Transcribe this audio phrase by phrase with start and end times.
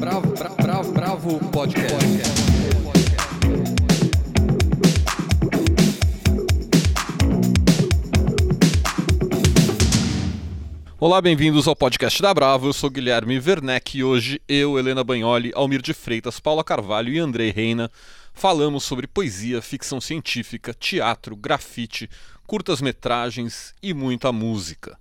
[0.00, 1.94] Bravo, bravo, bravo, bravo podcast.
[10.98, 12.68] Olá, bem-vindos ao podcast da Bravo.
[12.68, 17.18] Eu sou Guilherme Werneck e hoje eu, Helena Bagnoli, Almir de Freitas, Paula Carvalho e
[17.18, 17.90] Andrei Reina
[18.32, 22.08] falamos sobre poesia, ficção científica, teatro, grafite,
[22.46, 24.96] curtas-metragens e muita música.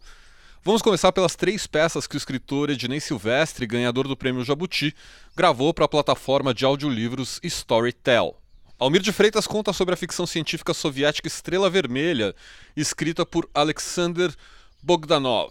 [0.69, 4.95] Vamos começar pelas três peças que o escritor Ednei Silvestre, ganhador do prêmio Jabuti,
[5.35, 8.37] gravou para a plataforma de audiolivros Storytel.
[8.77, 12.35] Almir de Freitas conta sobre a ficção científica soviética Estrela Vermelha,
[12.77, 14.31] escrita por Alexander
[14.79, 15.49] Bogdanov.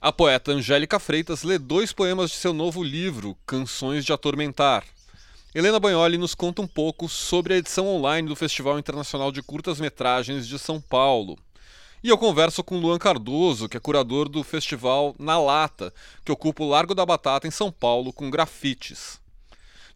[0.00, 4.82] A poeta Angélica Freitas lê dois poemas de seu novo livro, Canções de Atormentar.
[5.54, 10.48] Helena Bagnoli nos conta um pouco sobre a edição online do Festival Internacional de Curtas-Metragens
[10.48, 11.38] de São Paulo.
[12.04, 15.90] E eu converso com Luan Cardoso, que é curador do festival Na Lata,
[16.22, 19.18] que ocupa o Largo da Batata em São Paulo com grafites.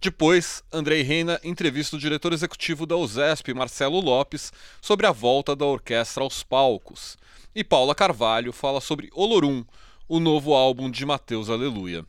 [0.00, 5.66] Depois, Andrei Reina entrevista o diretor executivo da USESP, Marcelo Lopes, sobre a volta da
[5.66, 7.18] orquestra aos palcos.
[7.54, 9.62] E Paula Carvalho fala sobre Olorum,
[10.08, 12.06] o novo álbum de Mateus Aleluia.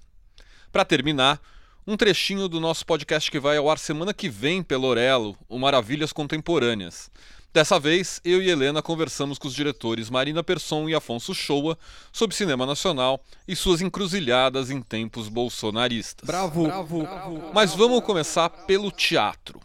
[0.72, 1.42] Para terminar,
[1.86, 5.60] um trechinho do nosso podcast que vai ao ar semana que vem pelo Orelo, o
[5.60, 7.12] Maravilhas Contemporâneas.
[7.52, 11.76] Dessa vez, eu e Helena conversamos com os diretores Marina Persson e Afonso Shoa
[12.12, 16.28] sobre cinema nacional e suas encruzilhadas em tempos bolsonaristas.
[16.28, 17.52] Bravo, bravo, bravo.
[17.52, 19.60] Mas vamos começar pelo teatro.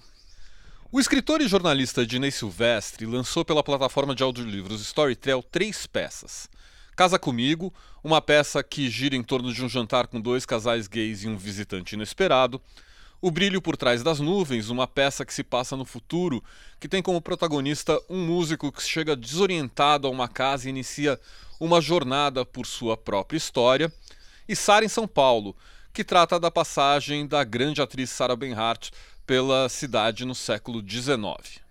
[0.90, 6.48] O escritor e jornalista Dinei Silvestre lançou pela plataforma de audiolivros Storytel três peças.
[6.96, 11.24] Casa Comigo, uma peça que gira em torno de um jantar com dois casais gays
[11.24, 12.62] e um visitante inesperado.
[13.25, 16.44] O Brilho por Trás das Nuvens, uma peça que se passa no futuro,
[16.78, 21.19] que tem como protagonista um músico que chega desorientado a uma casa e inicia
[21.58, 23.91] uma jornada por sua própria história.
[24.47, 25.56] E Sara em São Paulo,
[25.91, 28.92] que trata da passagem da grande atriz Sarah Bernhardt
[29.27, 31.63] pela cidade no século XIX.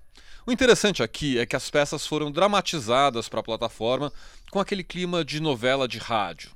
[0.47, 4.11] O interessante aqui é que as peças foram dramatizadas para a plataforma
[4.49, 6.49] com aquele clima de novela de rádio.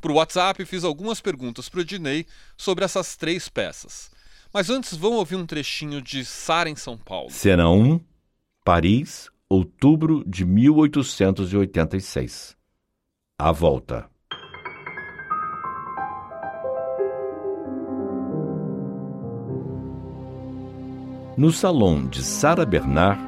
[0.00, 2.24] Por WhatsApp fiz algumas perguntas para o Ednei
[2.56, 4.16] sobre essas três peças.
[4.52, 7.28] Mas antes, vamos ouvir um trechinho de Sara em São Paulo.
[7.30, 8.00] 1,
[8.64, 12.56] Paris, outubro de 1886.
[13.38, 14.08] A volta.
[21.36, 23.20] No salão de Sara Bernard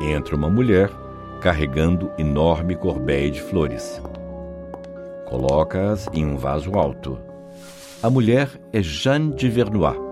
[0.00, 0.92] entra uma mulher
[1.42, 4.00] carregando enorme corbeia de flores.
[5.26, 7.18] Coloca-as em um vaso alto.
[8.00, 10.07] A mulher é Jeanne de Vernois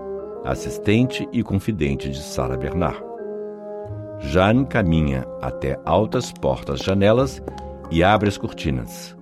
[0.47, 3.03] assistente e confidente de Sarah Bernard.
[4.19, 7.43] Jeanne caminha até altas portas-janelas
[7.91, 9.15] e abre as cortinas.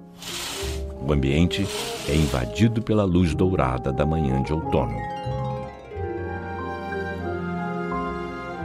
[1.05, 1.67] O ambiente
[2.07, 4.95] é invadido pela luz dourada da manhã de outono.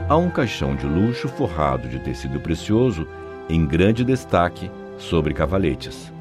[0.07, 3.07] Há um caixão de luxo forrado de tecido precioso
[3.49, 6.11] em grande destaque sobre cavaletes.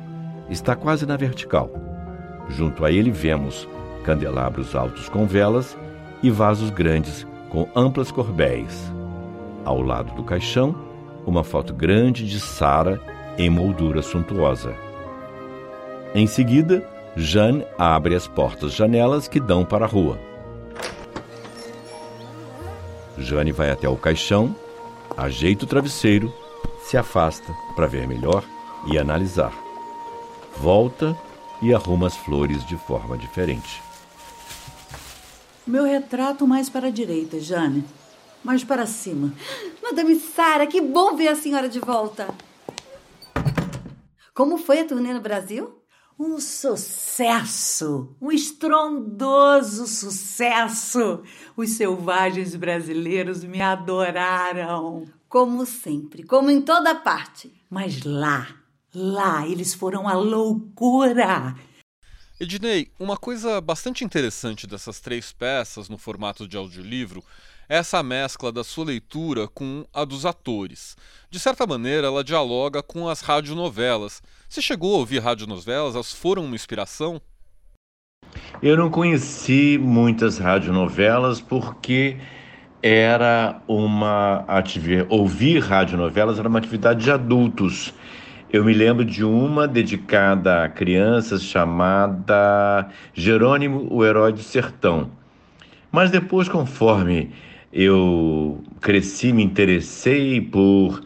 [0.49, 1.71] Está quase na vertical.
[2.49, 3.69] Junto a ele vemos
[4.05, 5.77] candelabros altos com velas
[6.23, 8.91] e vasos grandes com amplas corbéis.
[9.65, 10.75] Ao lado do caixão,
[11.27, 13.01] uma foto grande de Sara
[13.37, 14.75] em moldura suntuosa.
[16.15, 16.87] Em seguida,
[17.17, 20.19] Jeanne abre as portas-janelas que dão para a rua.
[23.19, 24.55] Jane vai até o caixão,
[25.17, 26.33] ajeita o travesseiro,
[26.83, 28.43] se afasta para ver melhor
[28.87, 29.53] e analisar.
[30.57, 31.17] Volta
[31.63, 33.83] e arruma as flores de forma diferente.
[35.71, 37.85] Meu retrato mais para a direita, Jane.
[38.43, 39.33] Mais para cima.
[39.81, 42.27] Madame Sara, que bom ver a senhora de volta.
[44.35, 45.81] Como foi a turnê no Brasil?
[46.19, 48.17] Um sucesso!
[48.21, 51.23] Um estrondoso sucesso!
[51.57, 55.07] Os selvagens brasileiros me adoraram.
[55.29, 57.55] Como sempre, como em toda parte.
[57.71, 58.49] Mas lá,
[58.93, 61.55] lá eles foram a loucura.
[62.41, 67.23] Ednei, uma coisa bastante interessante dessas três peças no formato de audiolivro
[67.69, 70.97] é essa mescla da sua leitura com a dos atores.
[71.31, 74.23] De certa maneira, ela dialoga com as radionovelas.
[74.49, 75.95] Você chegou a ouvir radionovelas?
[75.95, 77.21] Elas foram uma inspiração?
[78.63, 82.17] Eu não conheci muitas radionovelas porque
[82.83, 85.07] era uma atividade.
[85.11, 87.93] Ouvir radionovelas era uma atividade de adultos.
[88.53, 95.13] Eu me lembro de uma dedicada a crianças chamada Jerônimo, o Herói do Sertão.
[95.93, 97.31] Mas depois, conforme
[97.73, 101.01] eu cresci, me interessei por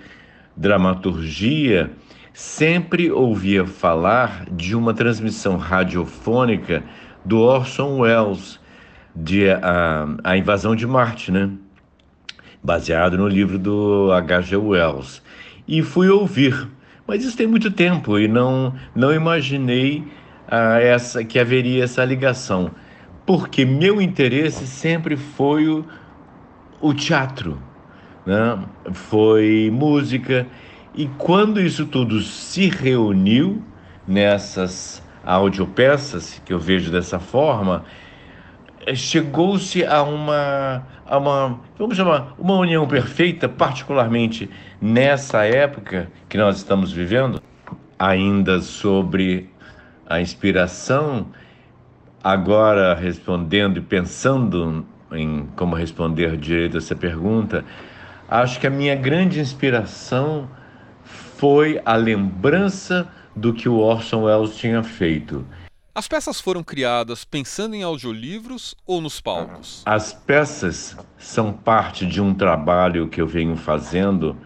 [0.57, 1.91] dramaturgia,
[2.33, 6.83] sempre ouvia falar de uma transmissão radiofônica
[7.27, 8.59] do Orson Welles,
[9.15, 11.51] de a, a invasão de Marte, né?
[12.63, 14.57] Baseado no livro do H.G.
[14.57, 15.23] Wells.
[15.69, 16.69] E fui ouvir,
[17.07, 20.05] mas isso tem muito tempo e não, não imaginei
[20.49, 22.71] ah, essa que haveria essa ligação,
[23.27, 25.85] porque meu interesse sempre foi o,
[26.81, 27.59] o teatro,
[28.27, 28.59] né?
[28.93, 30.47] foi música,
[30.95, 33.63] e quando isso tudo se reuniu
[34.07, 37.85] nessas audiopeças, que eu vejo dessa forma,
[38.95, 44.51] chegou-se a uma, a uma, vamos chamar, uma união perfeita, particularmente
[44.81, 47.41] nessa época que nós estamos vivendo,
[47.99, 49.49] ainda sobre
[50.07, 51.27] a inspiração,
[52.23, 57.65] agora respondendo e pensando em como responder direito a essa pergunta,
[58.29, 60.49] acho que a minha grande inspiração
[61.05, 65.45] foi a lembrança do que o Orson Welles tinha feito.
[65.97, 69.81] As peças foram criadas pensando em audiolivros ou nos palcos?
[69.87, 74.37] As peças são parte de um trabalho que eu venho fazendo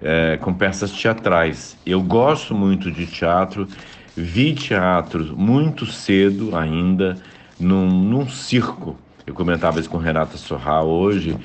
[0.00, 1.76] é, com peças teatrais.
[1.84, 3.68] Eu gosto muito de teatro,
[4.16, 7.22] vi teatro muito cedo ainda,
[7.60, 8.96] num, num circo.
[9.26, 11.36] Eu comentava isso com Renata Sorra hoje,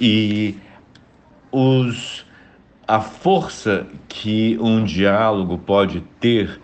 [0.00, 0.56] e
[1.50, 2.24] os
[2.86, 6.60] a força que um diálogo pode ter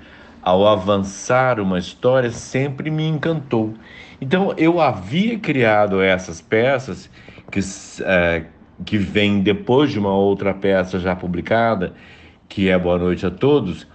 [0.47, 3.75] ao avançar uma história sempre me encantou.
[4.21, 7.11] Então eu havia criado essas peças
[7.51, 7.59] que,
[8.05, 8.45] é,
[8.85, 11.95] que vem depois de uma outra peça já publicada,
[12.49, 13.89] que é Boa Noite a Todos,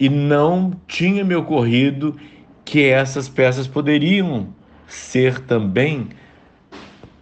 [0.00, 2.16] e não tinha me ocorrido
[2.64, 4.48] que essas peças poderiam
[4.86, 6.08] ser também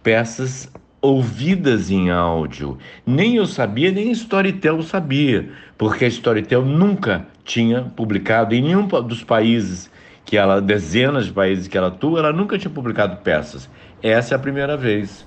[0.01, 0.71] peças
[1.01, 2.77] ouvidas em áudio.
[3.05, 9.23] Nem eu sabia, nem Storytel sabia, porque a Storytel nunca tinha publicado em nenhum dos
[9.23, 9.89] países
[10.25, 13.69] que ela, dezenas de países que ela atua, ela nunca tinha publicado peças.
[14.01, 15.25] Essa é a primeira vez.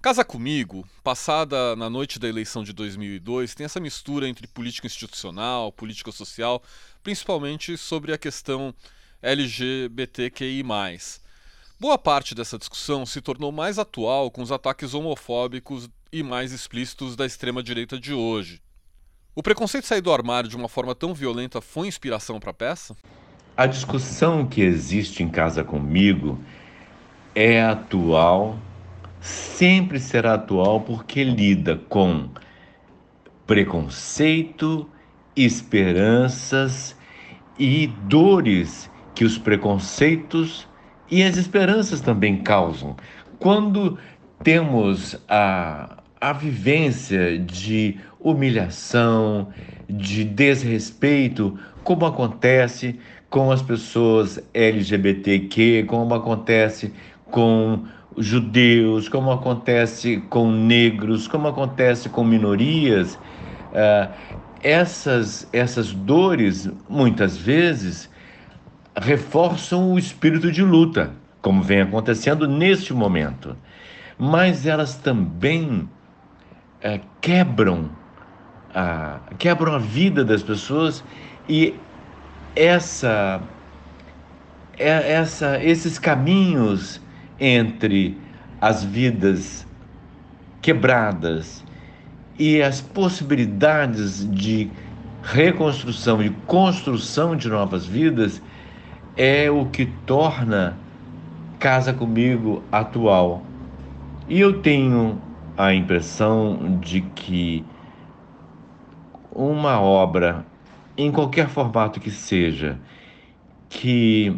[0.00, 5.72] Casa Comigo, passada na noite da eleição de 2002, tem essa mistura entre política institucional,
[5.72, 6.62] política social,
[7.02, 8.72] principalmente sobre a questão
[9.20, 10.62] LGBTQI.
[11.80, 17.16] Boa parte dessa discussão se tornou mais atual com os ataques homofóbicos e mais explícitos
[17.16, 18.62] da extrema-direita de hoje.
[19.38, 22.96] O preconceito sair do armário de uma forma tão violenta foi inspiração para a peça?
[23.54, 26.40] A discussão que existe em Casa Comigo
[27.34, 28.58] é atual,
[29.20, 32.30] sempre será atual porque lida com
[33.46, 34.88] preconceito,
[35.36, 36.96] esperanças
[37.58, 40.66] e dores que os preconceitos
[41.10, 42.96] e as esperanças também causam.
[43.38, 43.98] Quando
[44.42, 48.00] temos a, a vivência de
[48.30, 49.48] humilhação,
[49.88, 52.98] de desrespeito, como acontece
[53.30, 56.92] com as pessoas LGBTQ, como acontece
[57.30, 57.84] com
[58.18, 64.12] judeus, como acontece com negros, como acontece com minorias, uh,
[64.62, 68.10] essas, essas dores, muitas vezes,
[68.96, 71.12] reforçam o espírito de luta,
[71.42, 73.56] como vem acontecendo neste momento.
[74.18, 75.88] Mas elas também
[76.80, 77.90] é, quebram,
[78.76, 81.02] a, quebram a vida das pessoas
[81.48, 81.74] e
[82.54, 83.40] essa,
[84.78, 87.00] é, essa, esses caminhos
[87.40, 88.18] entre
[88.60, 89.66] as vidas
[90.60, 91.64] quebradas
[92.38, 94.70] e as possibilidades de
[95.22, 98.42] reconstrução e construção de novas vidas
[99.16, 100.76] é o que torna
[101.58, 103.42] Casa Comigo atual.
[104.28, 105.18] E eu tenho
[105.56, 107.64] a impressão de que
[109.36, 110.46] uma obra,
[110.96, 112.78] em qualquer formato que seja,
[113.68, 114.34] que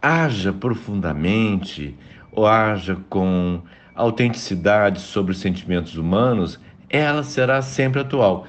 [0.00, 1.94] haja profundamente
[2.32, 3.60] ou haja com
[3.94, 6.58] autenticidade sobre os sentimentos humanos,
[6.88, 8.46] ela será sempre atual.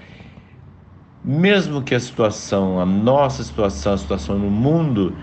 [1.23, 5.17] Mesmo que a situação, a nossa situação, a situação no mundo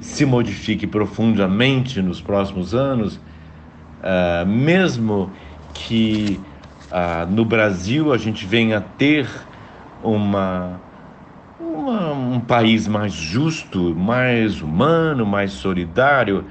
[0.00, 5.32] se modifique profundamente nos próximos anos, uh, mesmo
[5.72, 6.44] que
[6.94, 9.28] uh, no Brasil a gente venha a ter
[10.02, 10.80] uma,
[11.58, 16.44] uma, um país mais justo, mais humano, mais solidário,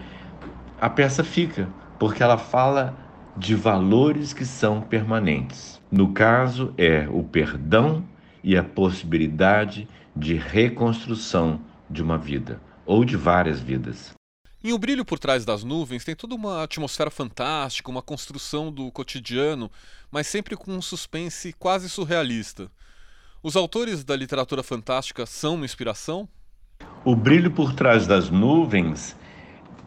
[0.82, 2.94] a peça fica, porque ela fala
[3.38, 5.82] de valores que são permanentes.
[5.90, 8.04] No caso, é o perdão
[8.44, 14.14] e a possibilidade de reconstrução de uma vida ou de várias vidas.
[14.66, 18.90] Em O Brilho por Trás das Nuvens tem toda uma atmosfera fantástica, uma construção do
[18.94, 19.70] cotidiano,
[20.14, 22.70] mas sempre com um suspense quase surrealista.
[23.42, 26.30] Os autores da literatura fantástica são uma inspiração?
[27.04, 29.18] O Brilho por Trás das Nuvens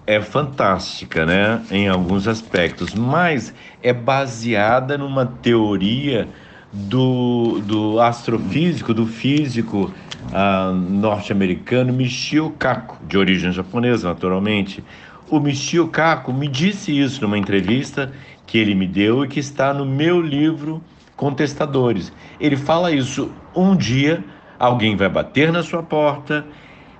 [0.04, 6.28] é fantástica, né, em alguns aspectos, mas é baseada numa teoria
[6.72, 9.94] do, do astrofísico, do físico
[10.32, 14.82] uh, norte-americano Michio Kaku, de origem japonesa, naturalmente.
[15.30, 18.12] O Michio Kaku me disse isso numa entrevista
[18.46, 20.82] que ele me deu e que está no meu livro
[21.16, 22.12] Contestadores.
[22.38, 24.22] Ele fala isso um dia
[24.58, 26.44] alguém vai bater na sua porta,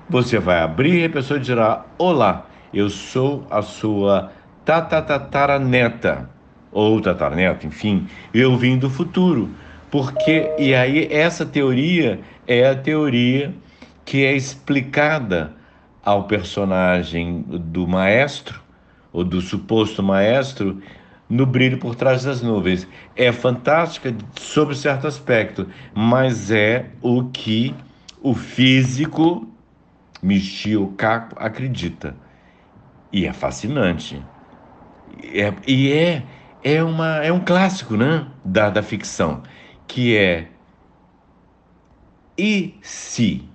[0.09, 4.33] você vai abrir e a pessoa dirá: Olá, eu sou a sua
[4.65, 6.29] tatataraneta,
[6.71, 9.50] ou tataraneta, enfim, eu vim do futuro.
[9.91, 13.55] Porque, e aí, essa teoria é a teoria
[14.05, 15.53] que é explicada
[16.05, 18.61] ao personagem do maestro,
[19.12, 20.81] ou do suposto maestro,
[21.28, 22.87] no brilho por trás das nuvens.
[23.14, 27.75] É fantástica sob certo aspecto, mas é o que
[28.21, 29.49] o físico
[30.23, 32.16] Michio Kaku acredita.
[33.12, 34.23] E é fascinante.
[35.23, 36.26] É, e é,
[36.62, 39.42] é, uma, é um clássico né, da, da ficção,
[39.87, 40.49] que é
[42.38, 43.49] e se?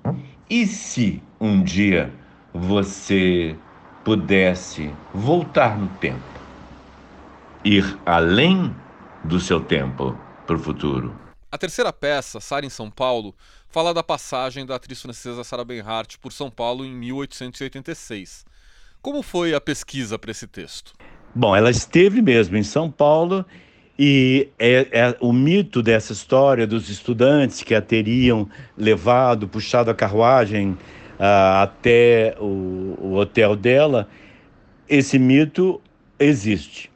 [0.50, 2.12] E se um dia
[2.52, 3.56] você
[4.04, 6.31] pudesse voltar no tempo?
[7.64, 8.76] Ir além
[9.24, 11.16] do seu tempo para o futuro.
[11.52, 13.36] A terceira peça, Sara em São Paulo,
[13.70, 18.46] fala da passagem da atriz francesa Sarah Bernhardt por São Paulo em 1886.
[19.02, 20.94] Como foi a pesquisa para esse texto?
[21.34, 23.46] Bom, ela esteve mesmo em São Paulo
[23.98, 29.96] e é, é, o mito dessa história dos estudantes que a teriam levado, puxado a
[29.96, 34.08] carruagem uh, até o, o hotel dela,
[34.90, 35.82] esse mito
[36.20, 36.91] existe.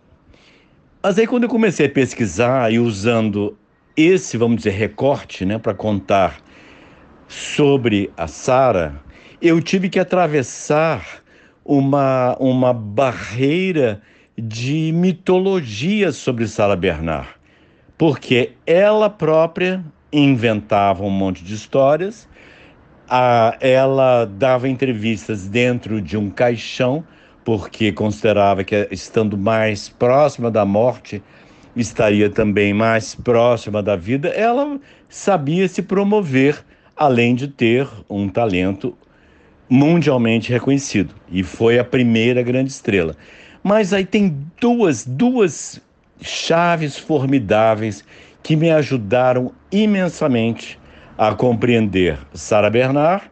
[1.07, 3.55] Mas aí quando eu comecei a pesquisar e usando
[3.95, 6.39] esse, vamos dizer, recorte, né, para contar
[7.27, 8.99] sobre a Sara,
[9.39, 11.21] eu tive que atravessar
[11.63, 14.01] uma, uma barreira
[14.35, 17.29] de mitologia sobre Sara Bernard,
[17.99, 22.27] porque ela própria inventava um monte de histórias,
[23.07, 27.03] a, ela dava entrevistas dentro de um caixão
[27.45, 31.21] porque considerava que estando mais próxima da morte,
[31.75, 36.65] estaria também mais próxima da vida, ela sabia se promover,
[36.97, 38.97] além de ter um talento
[39.69, 41.13] mundialmente reconhecido.
[41.29, 43.15] E foi a primeira grande estrela.
[43.63, 45.79] Mas aí tem duas, duas
[46.21, 48.03] chaves formidáveis
[48.41, 50.79] que me ajudaram imensamente
[51.17, 53.23] a compreender Sarah Bernard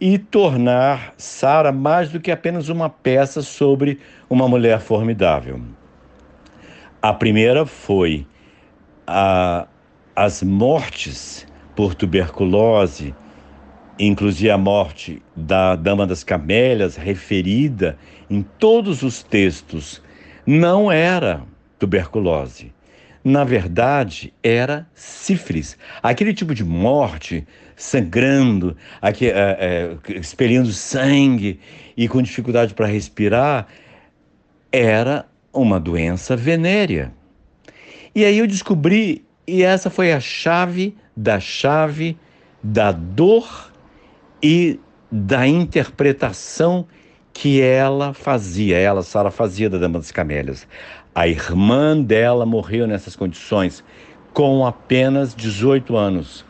[0.00, 3.98] e tornar Sara mais do que apenas uma peça sobre
[4.28, 5.60] uma mulher formidável.
[7.00, 8.26] A primeira foi
[9.06, 9.66] a,
[10.14, 13.14] as mortes por tuberculose,
[13.98, 17.96] inclusive a morte da Dama das Camélias, referida
[18.28, 20.02] em todos os textos,
[20.46, 21.42] não era
[21.78, 22.75] tuberculose.
[23.26, 25.76] Na verdade, era sífilis.
[26.00, 31.58] Aquele tipo de morte sangrando, aqui, é, é, expelindo sangue
[31.96, 33.66] e com dificuldade para respirar,
[34.70, 37.12] era uma doença venérea.
[38.14, 42.16] E aí eu descobri, e essa foi a chave da chave
[42.62, 43.72] da dor
[44.40, 44.78] e
[45.10, 46.86] da interpretação
[47.32, 50.66] que ela fazia, ela, Sara, fazia da Dama das Camélias.
[51.16, 53.82] A irmã dela morreu nessas condições,
[54.34, 56.44] com apenas 18 anos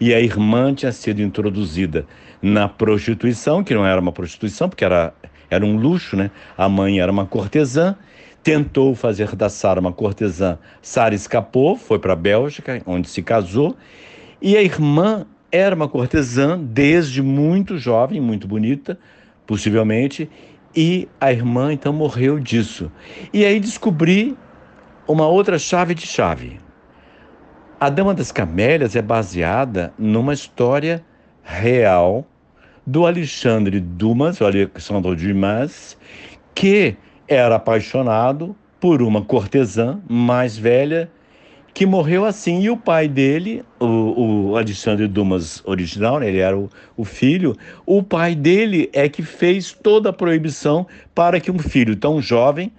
[0.00, 2.06] e a irmã tinha sido introduzida
[2.40, 5.12] na prostituição, que não era uma prostituição, porque era,
[5.50, 6.30] era um luxo, né?
[6.56, 7.96] A mãe era uma cortesã,
[8.44, 10.56] tentou fazer da Sara uma cortesã.
[10.80, 13.76] Sara escapou, foi para a Bélgica, onde se casou,
[14.40, 18.96] e a irmã era uma cortesã desde muito jovem, muito bonita,
[19.48, 20.30] possivelmente,
[20.74, 22.90] e a irmã então morreu disso.
[23.32, 24.36] E aí descobri
[25.06, 26.58] uma outra chave de chave.
[27.78, 31.04] A Dama das Camélias é baseada numa história
[31.42, 32.24] real
[32.86, 35.96] do Alexandre Dumas, o Alexandre Dumas,
[36.54, 41.10] que era apaixonado por uma cortesã mais velha
[41.74, 42.60] que morreu assim.
[42.60, 47.56] E o pai dele, o, o Alexandre Dumas original, né, ele era o, o, filho,
[47.86, 52.72] o pai dele é que fez toda a proibição para que um filho tão jovem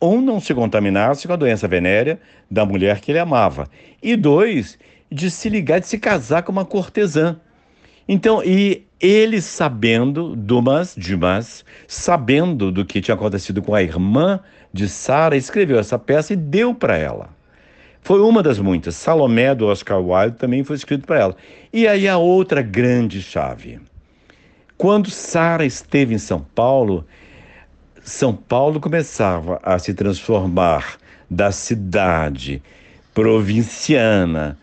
[0.00, 3.68] um, não se contaminasse com a doença venérea da mulher que ele amava.
[4.02, 4.78] E dois,
[5.10, 7.36] de se ligar, de se casar com uma cortesã.
[8.06, 14.40] Então, e ele sabendo, Dumas, Dumas, sabendo do que tinha acontecido com a irmã
[14.72, 17.37] de Sara, escreveu essa peça e deu para ela.
[18.02, 18.96] Foi uma das muitas.
[18.96, 21.36] Salomé, do Oscar Wilde, também foi escrito para ela.
[21.72, 23.80] E aí a outra grande chave.
[24.76, 27.04] Quando Sara esteve em São Paulo,
[28.02, 30.96] São Paulo começava a se transformar
[31.28, 32.62] da cidade
[33.12, 34.56] provinciana,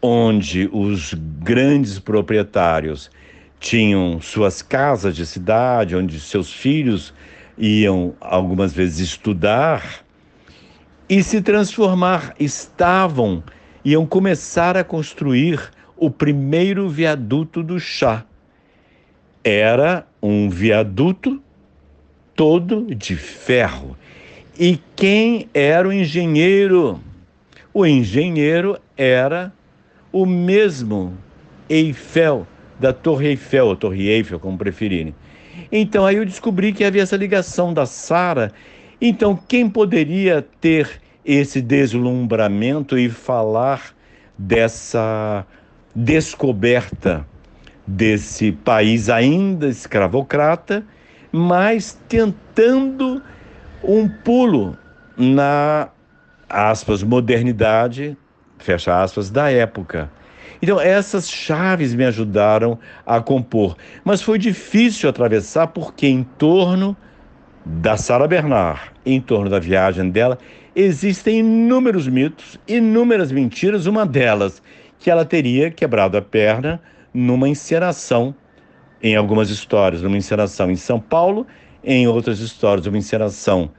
[0.00, 3.10] onde os grandes proprietários
[3.58, 7.12] tinham suas casas de cidade, onde seus filhos
[7.58, 10.04] iam algumas vezes estudar,
[11.08, 13.42] e se transformar, estavam,
[13.84, 18.24] iam começar a construir o primeiro viaduto do chá.
[19.42, 21.42] Era um viaduto
[22.36, 23.96] todo de ferro.
[24.58, 27.00] E quem era o engenheiro?
[27.72, 29.52] O engenheiro era
[30.12, 31.16] o mesmo
[31.68, 32.46] Eiffel,
[32.78, 35.14] da Torre Eiffel, ou Torre Eiffel, como preferirem.
[35.70, 38.52] Então aí eu descobri que havia essa ligação da Sara.
[39.00, 43.94] Então quem poderia ter esse deslumbramento e falar
[44.36, 45.44] dessa
[45.94, 47.26] descoberta
[47.86, 50.84] desse país ainda escravocrata,
[51.32, 53.22] mas tentando
[53.82, 54.76] um pulo
[55.16, 55.88] na
[56.48, 58.16] aspas modernidade,
[58.58, 60.10] fecha aspas, da época.
[60.60, 63.76] Então, essas chaves me ajudaram a compor.
[64.04, 66.96] Mas foi difícil atravessar porque, em torno
[67.64, 70.38] da Sara Bernard, em torno da viagem dela,
[70.74, 73.86] existem inúmeros mitos, inúmeras mentiras.
[73.86, 74.62] Uma delas,
[74.98, 76.80] que ela teria quebrado a perna
[77.12, 78.34] numa encenação,
[79.02, 81.46] em algumas histórias, numa encenação em São Paulo,
[81.84, 83.70] em outras histórias, uma encenação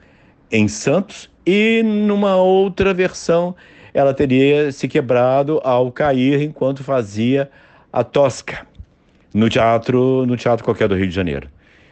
[0.52, 3.56] em Santos, e numa outra versão
[3.94, 7.50] ela teria se quebrado ao cair enquanto fazia
[7.92, 8.68] a Tosca
[9.34, 11.50] no teatro, no teatro qualquer do Rio de Janeiro.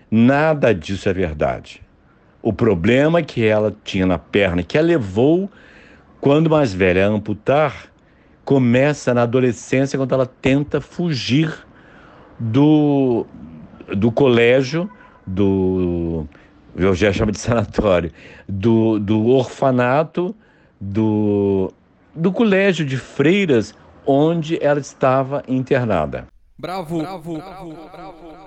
[0.10, 1.82] Nada disso é verdade.
[2.42, 5.50] O problema que ela tinha na perna, que a levou,
[6.22, 7.88] quando mais velha, a amputar,
[8.46, 11.54] começa na adolescência, quando ela tenta fugir
[12.40, 13.26] do,
[13.96, 14.90] do colégio,
[15.26, 16.26] do.
[16.76, 18.12] Eu já chamo de sanatório,
[18.48, 20.36] do, do orfanato,
[20.80, 21.74] do
[22.18, 26.28] do colégio de freiras onde ela estava internada.
[26.58, 28.47] Bravo, bravo, bravo, bravo.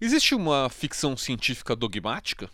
[0.00, 2.50] Existe uma ficção científica dogmática?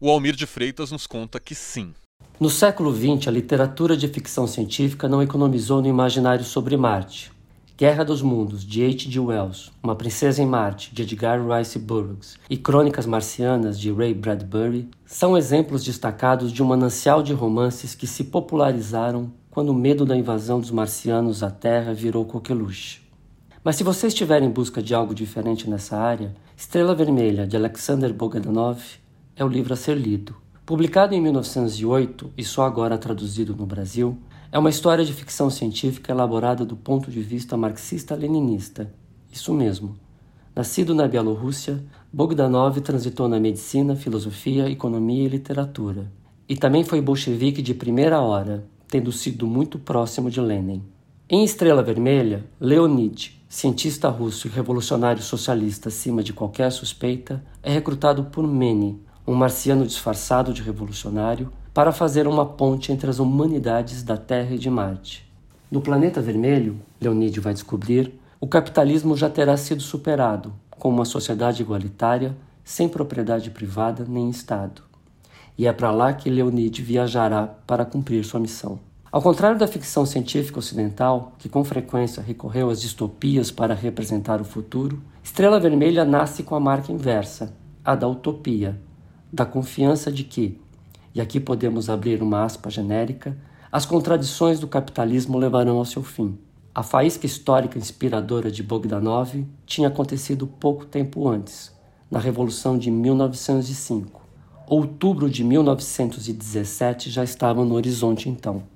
[0.00, 1.92] O Almir de Freitas nos conta que sim.
[2.38, 7.32] No século XX, a literatura de ficção científica não economizou no imaginário sobre Marte.
[7.76, 9.18] Guerra dos Mundos, de H.G.
[9.18, 14.88] Wells, Uma Princesa em Marte, de Edgar Rice Burroughs, e Crônicas Marcianas, de Ray Bradbury,
[15.04, 20.16] são exemplos destacados de um manancial de romances que se popularizaram quando o medo da
[20.16, 23.03] invasão dos marcianos à Terra virou coqueluche.
[23.64, 28.12] Mas se você estiver em busca de algo diferente nessa área, Estrela Vermelha, de Alexander
[28.12, 28.78] Bogdanov,
[29.34, 30.36] é o livro a ser lido.
[30.66, 34.18] Publicado em 1908 e só agora traduzido no Brasil,
[34.52, 38.92] é uma história de ficção científica elaborada do ponto de vista marxista-leninista.
[39.32, 39.96] Isso mesmo.
[40.54, 46.12] Nascido na Bielorrússia, Bogdanov transitou na medicina, filosofia, economia e literatura.
[46.46, 50.82] E também foi bolchevique de primeira hora, tendo sido muito próximo de Lenin.
[51.30, 58.24] Em Estrela Vermelha, Leonid, cientista russo e revolucionário socialista acima de qualquer suspeita, é recrutado
[58.24, 64.16] por Meni, um marciano disfarçado de revolucionário para fazer uma ponte entre as humanidades da
[64.16, 65.24] Terra e de Marte.
[65.70, 71.62] No planeta vermelho, Leonide vai descobrir, o capitalismo já terá sido superado, com uma sociedade
[71.62, 74.82] igualitária, sem propriedade privada nem Estado.
[75.56, 78.80] E é para lá que Leonide viajará para cumprir sua missão.
[79.14, 84.44] Ao contrário da ficção científica ocidental, que com frequência recorreu às distopias para representar o
[84.44, 88.76] futuro, Estrela Vermelha nasce com a marca inversa, a da utopia,
[89.32, 90.60] da confiança de que,
[91.14, 93.38] e aqui podemos abrir uma aspa genérica,
[93.70, 96.36] as contradições do capitalismo levarão ao seu fim.
[96.74, 101.72] A faísca histórica inspiradora de Bogdanov tinha acontecido pouco tempo antes,
[102.10, 104.20] na Revolução de 1905.
[104.66, 108.73] Outubro de 1917 já estava no horizonte então.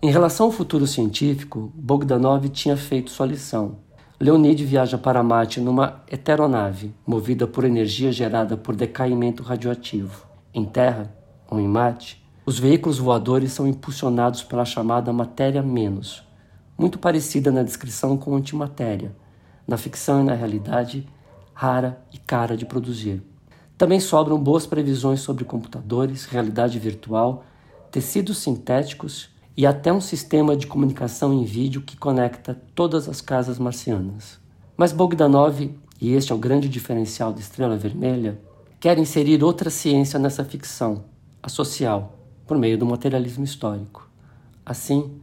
[0.00, 3.78] Em relação ao futuro científico, Bogdanov tinha feito sua lição.
[4.20, 10.24] Leonid viaja para Marte numa heteronave, movida por energia gerada por decaimento radioativo.
[10.54, 11.12] Em Terra,
[11.50, 16.22] ou em Marte, os veículos voadores são impulsionados pela chamada matéria menos,
[16.78, 19.16] muito parecida na descrição com antimatéria,
[19.66, 21.08] na ficção e na realidade,
[21.52, 23.20] rara e cara de produzir.
[23.76, 27.44] Também sobram boas previsões sobre computadores, realidade virtual,
[27.90, 33.58] tecidos sintéticos e até um sistema de comunicação em vídeo que conecta todas as casas
[33.58, 34.38] marcianas.
[34.76, 35.68] Mas Bogdanov,
[36.00, 38.40] e este é o grande diferencial da Estrela Vermelha,
[38.78, 41.02] quer inserir outra ciência nessa ficção,
[41.42, 42.16] a social,
[42.46, 44.08] por meio do materialismo histórico.
[44.64, 45.20] Assim,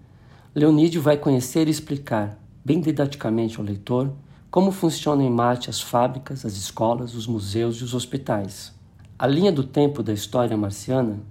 [0.54, 4.12] Leonídio vai conhecer e explicar, bem didaticamente ao leitor,
[4.52, 8.74] como funcionam em Marte as fábricas, as escolas, os museus e os hospitais.
[9.18, 11.22] A linha do tempo da história marciana,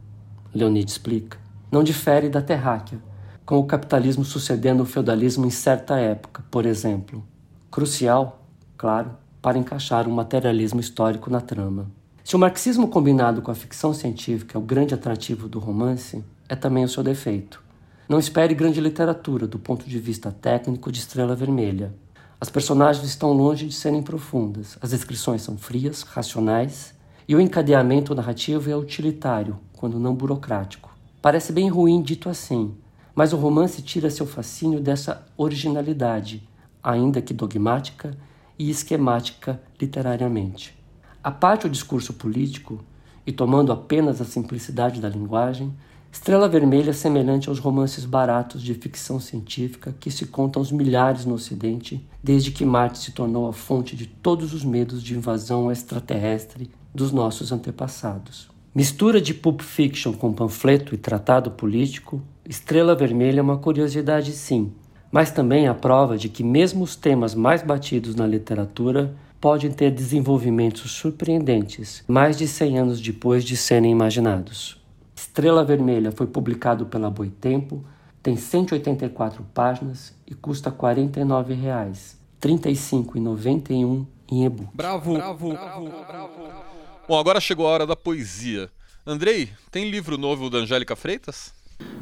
[0.55, 1.44] Leonid explica,
[1.75, 3.01] não difere da terráquea,
[3.45, 7.25] com o capitalismo sucedendo o feudalismo em certa época, por exemplo.
[7.69, 8.47] Crucial,
[8.79, 9.11] claro,
[9.43, 11.91] para encaixar um materialismo histórico na trama.
[12.23, 16.55] Se o marxismo combinado com a ficção científica é o grande atrativo do romance, é
[16.55, 17.61] também o seu defeito.
[18.09, 21.93] Não espere grande literatura do ponto de vista técnico de Estrela Vermelha.
[22.41, 26.95] As personagens estão longe de serem profundas, as descrições são frias, racionais
[27.27, 30.94] e o encadeamento narrativo é utilitário, quando não burocrático.
[31.25, 32.75] Parece bem ruim dito assim,
[33.15, 36.47] mas o romance tira seu fascínio dessa originalidade,
[36.83, 38.15] ainda que dogmática
[38.59, 40.77] e esquemática literariamente.
[41.23, 42.85] A parte o discurso político,
[43.27, 45.73] e tomando apenas a simplicidade da linguagem,
[46.13, 51.25] Estrela Vermelha é semelhante aos romances baratos de ficção científica que se contam aos milhares
[51.25, 55.73] no Ocidente desde que Marte se tornou a fonte de todos os medos de invasão
[55.73, 58.53] extraterrestre dos nossos antepassados.
[58.75, 64.73] Mistura de Pulp Fiction com panfleto e tratado político, Estrela Vermelha é uma curiosidade, sim,
[65.13, 69.93] mas também a prova de que, mesmo os temas mais batidos na literatura podem ter
[69.93, 74.83] desenvolvimentos surpreendentes mais de 100 anos depois de serem imaginados.
[75.15, 77.85] Estrela Vermelha foi publicado pela Boitempo,
[78.21, 84.71] tem 184 páginas e custa R$ 49,00, R$ 35,91 em e-book.
[84.75, 86.74] Bravo, bravo, bravo, bravo.
[87.07, 88.71] Bom, agora chegou a hora da poesia.
[89.07, 91.53] Andrei, tem livro novo da Angélica Freitas?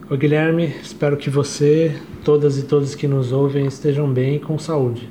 [0.09, 0.67] Oi, Guilherme.
[0.81, 5.11] Espero que você, todas e todos que nos ouvem, estejam bem e com saúde.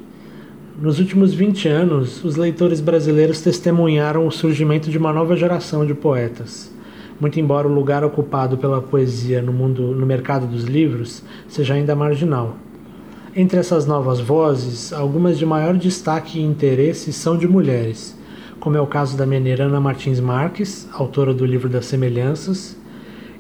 [0.79, 5.93] Nos últimos 20 anos, os leitores brasileiros testemunharam o surgimento de uma nova geração de
[5.93, 6.71] poetas.
[7.19, 11.97] Muito embora o lugar ocupado pela poesia no mundo, no mercado dos livros seja ainda
[11.97, 12.55] marginal.
[13.35, 18.20] Entre essas novas vozes, algumas de maior destaque e interesse são de mulheres
[18.61, 22.77] como é o caso da mineirana Martins Marques, autora do livro das Semelhanças,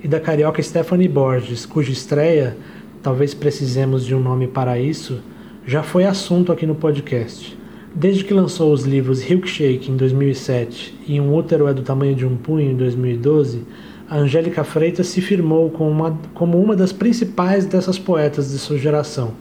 [0.03, 2.57] e da carioca Stephanie Borges, cuja estreia,
[3.03, 5.19] talvez precisemos de um nome para isso,
[5.63, 7.55] já foi assunto aqui no podcast.
[7.93, 12.25] Desde que lançou os livros Hilkshake em 2007 e Um Útero é do Tamanho de
[12.25, 13.63] um Punho em 2012,
[14.09, 18.79] a Angélica Freitas se firmou como uma, como uma das principais dessas poetas de sua
[18.79, 19.33] geração,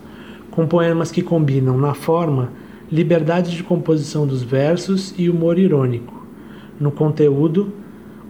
[0.51, 2.53] com poemas que combinam, na forma,
[2.91, 6.27] liberdade de composição dos versos e humor irônico.
[6.79, 7.73] No conteúdo,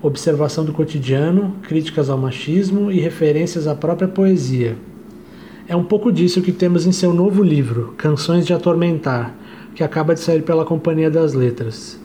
[0.03, 4.77] observação do cotidiano, críticas ao machismo e referências à própria poesia.
[5.67, 9.35] É um pouco disso que temos em seu novo livro, Canções de Atormentar,
[9.75, 11.99] que acaba de sair pela Companhia das Letras.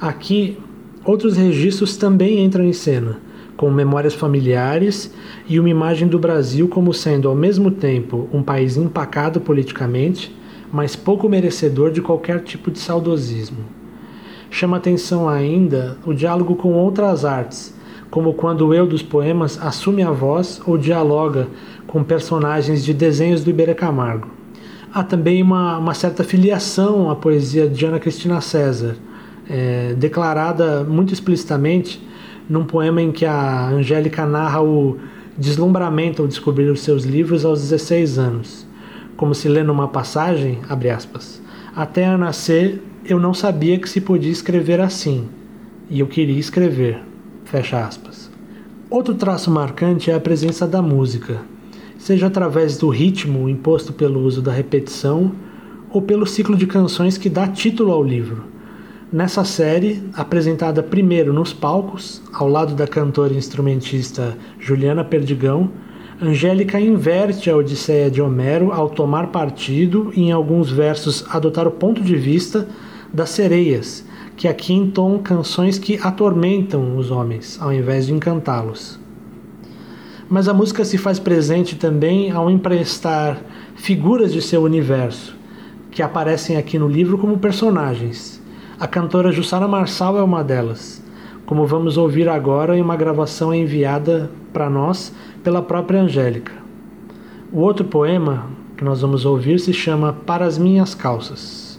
[0.00, 0.56] Aqui,
[1.04, 3.18] outros registros também entram em cena,
[3.56, 5.12] com memórias familiares
[5.46, 10.34] e uma imagem do Brasil como sendo ao mesmo tempo um país empacado politicamente
[10.72, 13.64] mas pouco merecedor de qualquer tipo de saudosismo.
[14.50, 17.74] Chama atenção ainda o diálogo com outras artes,
[18.10, 21.48] como quando o eu dos poemas assume a voz ou dialoga
[21.86, 24.28] com personagens de desenhos do Iberê Camargo.
[24.92, 28.96] Há também uma, uma certa filiação à poesia de Ana Cristina César,
[29.48, 32.04] é, declarada muito explicitamente
[32.48, 34.98] num poema em que a Angélica narra o
[35.38, 38.69] deslumbramento ao descobrir os seus livros aos 16 anos
[39.20, 41.42] como se lê numa passagem, abre aspas,
[41.76, 45.28] até a nascer eu não sabia que se podia escrever assim,
[45.90, 47.02] e eu queria escrever,
[47.44, 48.30] fecha aspas.
[48.88, 51.42] Outro traço marcante é a presença da música,
[51.98, 55.32] seja através do ritmo imposto pelo uso da repetição
[55.90, 58.44] ou pelo ciclo de canções que dá título ao livro.
[59.12, 65.70] Nessa série, apresentada primeiro nos palcos, ao lado da cantora e instrumentista Juliana Perdigão,
[66.22, 71.70] Angélica inverte a Odisseia de Homero ao tomar partido e, em alguns versos, adotar o
[71.70, 72.68] ponto de vista
[73.10, 74.04] das sereias,
[74.36, 79.00] que aqui entoam canções que atormentam os homens, ao invés de encantá-los.
[80.28, 83.40] Mas a música se faz presente também ao emprestar
[83.74, 85.34] figuras de seu universo,
[85.90, 88.42] que aparecem aqui no livro como personagens.
[88.78, 90.99] A cantora Jussara Marçal é uma delas,
[91.50, 96.52] como vamos ouvir agora em uma gravação enviada para nós pela própria Angélica.
[97.52, 101.76] O outro poema que nós vamos ouvir se chama Para as Minhas Calças,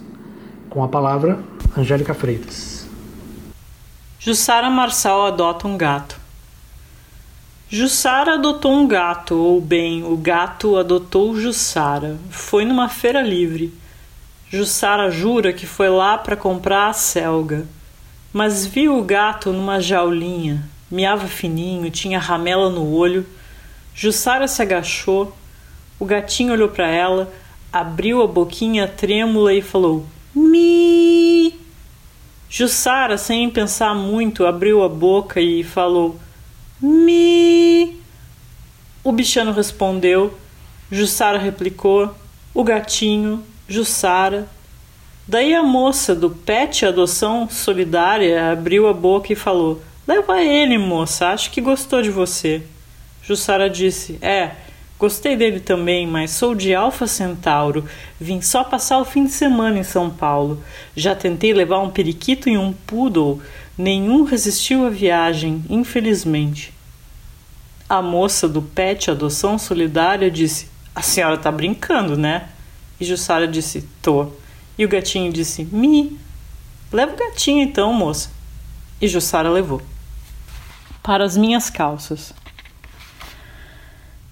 [0.68, 1.38] com a palavra
[1.74, 2.86] Angélica Freitas.
[4.18, 6.20] Jussara Marçal adota um gato.
[7.66, 12.18] Jussara adotou um gato, ou bem, o gato adotou Jussara.
[12.28, 13.72] Foi numa feira livre.
[14.50, 17.66] Jussara jura que foi lá para comprar a selga,
[18.32, 23.26] mas viu o gato numa jaulinha, miava fininho, tinha ramela no olho
[23.94, 25.36] Jussara se agachou,
[26.00, 27.32] o gatinho olhou para ela,
[27.70, 31.54] abriu a boquinha trêmula e falou: Mi!
[32.48, 36.18] Jussara, sem pensar muito, abriu a boca e falou:
[36.80, 38.00] Mi.
[39.04, 40.38] O bichano respondeu,
[40.90, 42.14] Jussara replicou,
[42.54, 44.48] o gatinho, Jussara.
[45.26, 51.28] Daí a moça do Pet Adoção Solidária abriu a boca e falou: Leva ele, moça,
[51.28, 52.62] acho que gostou de você.
[53.22, 54.50] Jussara disse: É,
[54.98, 57.84] gostei dele também, mas sou de Alfa Centauro.
[58.20, 60.60] Vim só passar o fim de semana em São Paulo.
[60.96, 63.40] Já tentei levar um periquito e um poodle.
[63.78, 66.74] Nenhum resistiu à viagem, infelizmente.
[67.88, 72.48] A moça do Pet Adoção Solidária disse: A senhora tá brincando, né?
[72.98, 74.32] E Jussara disse: Tô.
[74.82, 76.18] E o gatinho disse: Mi.
[76.90, 78.30] Leva o gatinho então, moça.
[79.00, 79.80] E Jussara levou.
[81.04, 82.34] Para as minhas calças.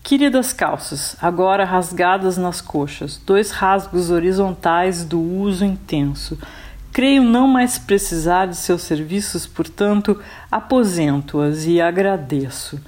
[0.03, 6.37] Queridas calças, agora rasgadas nas coxas, dois rasgos horizontais do uso intenso.
[6.93, 12.81] Creio não mais precisar de seus serviços, portanto, aposento-as e agradeço.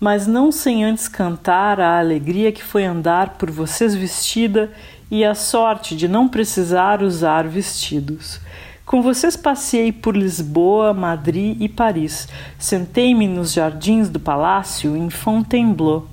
[0.00, 4.72] Mas não sem antes cantar a alegria que foi andar por vocês vestida
[5.10, 8.40] e a sorte de não precisar usar vestidos.
[8.86, 12.28] Com vocês passei por Lisboa, Madrid e Paris.
[12.58, 16.08] Sentei-me nos jardins do palácio em Fontainebleau.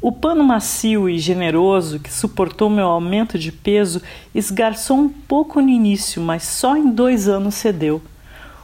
[0.00, 4.00] O pano macio e generoso que suportou meu aumento de peso
[4.34, 8.00] esgarçou um pouco no início, mas só em dois anos cedeu.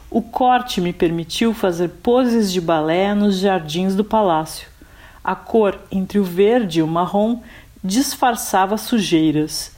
[0.08, 4.68] O corte me permitiu fazer poses de balé nos jardins do palácio.
[5.24, 7.40] A cor entre o verde e o marrom
[7.82, 9.72] disfarçava sujeiras.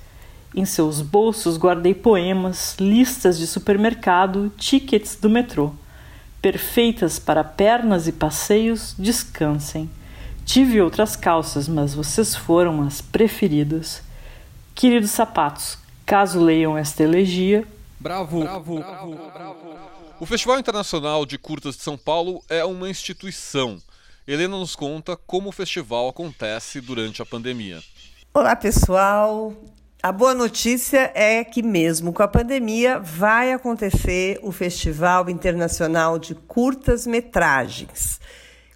[0.54, 5.72] Em seus bolsos guardei poemas, listas de supermercado, tickets do metrô.
[6.40, 9.90] Perfeitas para pernas e passeios, descansem.
[10.44, 14.02] Tive outras calças, mas vocês foram as preferidas.
[14.74, 17.66] Queridos sapatos, caso leiam esta elegia.
[17.98, 19.74] Bravo, bravo, bravo, bravo.
[20.20, 23.82] O Festival Internacional de Curtas de São Paulo é uma instituição.
[24.26, 27.82] Helena nos conta como o festival acontece durante a pandemia.
[28.36, 29.54] Olá, pessoal.
[30.02, 36.34] A boa notícia é que, mesmo com a pandemia, vai acontecer o Festival Internacional de
[36.34, 38.18] Curtas Metragens.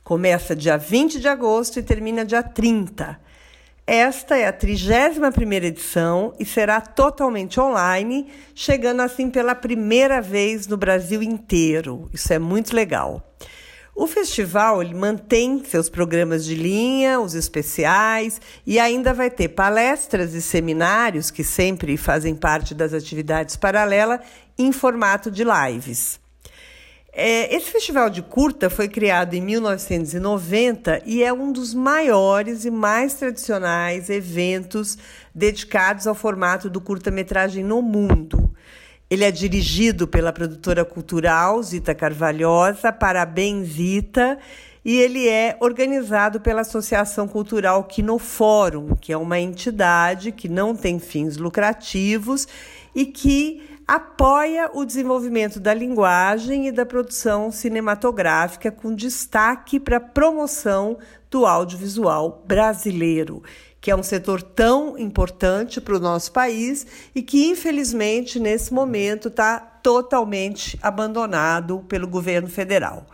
[0.04, 3.18] Começa dia 20 de agosto e termina dia 30.
[3.84, 10.76] Esta é a 31ª edição e será totalmente online, chegando assim pela primeira vez no
[10.76, 12.08] Brasil inteiro.
[12.14, 13.28] Isso é muito legal.
[14.00, 20.40] O festival mantém seus programas de linha, os especiais, e ainda vai ter palestras e
[20.40, 24.20] seminários, que sempre fazem parte das atividades paralelas,
[24.56, 26.20] em formato de lives.
[27.12, 32.70] É, esse festival de curta foi criado em 1990 e é um dos maiores e
[32.70, 34.96] mais tradicionais eventos
[35.34, 38.48] dedicados ao formato do curta-metragem no mundo.
[39.10, 44.38] Ele é dirigido pela produtora cultural Zita Carvalhosa, parabéns Zita,
[44.84, 50.98] e ele é organizado pela Associação Cultural Quinofórum, que é uma entidade que não tem
[50.98, 52.46] fins lucrativos
[52.94, 60.00] e que apoia o desenvolvimento da linguagem e da produção cinematográfica, com destaque para a
[60.00, 60.98] promoção
[61.30, 63.42] do audiovisual brasileiro,
[63.88, 69.28] que é um setor tão importante para o nosso país e que, infelizmente, nesse momento
[69.28, 73.06] está totalmente abandonado pelo governo federal.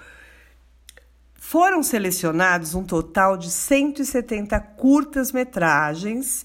[1.32, 6.44] Foram selecionados um total de 170 curtas-metragens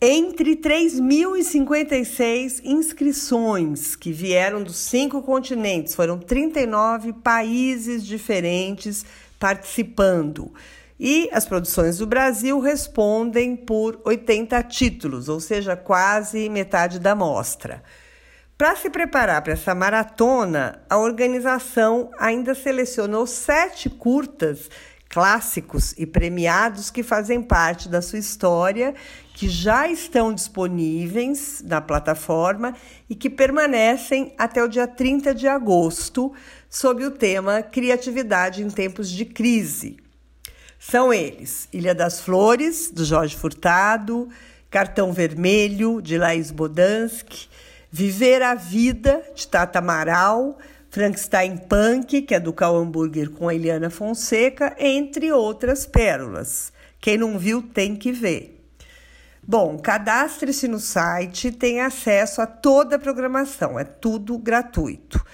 [0.00, 9.04] entre 3.056 inscrições que vieram dos cinco continentes, foram 39 países diferentes
[9.38, 10.50] participando.
[10.98, 17.82] E as produções do Brasil respondem por 80 títulos, ou seja, quase metade da mostra.
[18.56, 24.68] Para se preparar para essa maratona, a organização ainda selecionou sete curtas
[25.08, 28.94] clássicos e premiados que fazem parte da sua história,
[29.34, 32.74] que já estão disponíveis na plataforma
[33.08, 36.32] e que permanecem até o dia 30 de agosto,
[36.68, 40.07] sob o tema Criatividade em Tempos de Crise.
[40.78, 44.28] São eles: Ilha das Flores, do Jorge Furtado,
[44.70, 47.48] Cartão Vermelho, de Laís Bodansky,
[47.90, 50.58] Viver a Vida, de Tata Amaral,
[50.90, 56.72] Frankenstein Punk, que é do Cal Hamburger com a Eliana Fonseca, entre outras pérolas.
[57.00, 58.54] Quem não viu tem que ver.
[59.42, 65.24] Bom, cadastre-se no site, tem acesso a toda a programação, é tudo gratuito.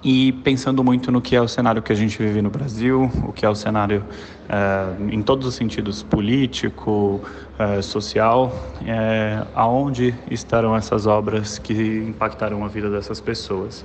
[0.05, 3.33] e pensando muito no que é o cenário que a gente vive no Brasil, o
[3.33, 4.05] que é o cenário
[4.49, 7.23] é, em todos os sentidos político,
[7.57, 8.53] é, social,
[8.85, 11.73] é, aonde estarão essas obras que
[12.09, 13.85] impactaram a vida dessas pessoas.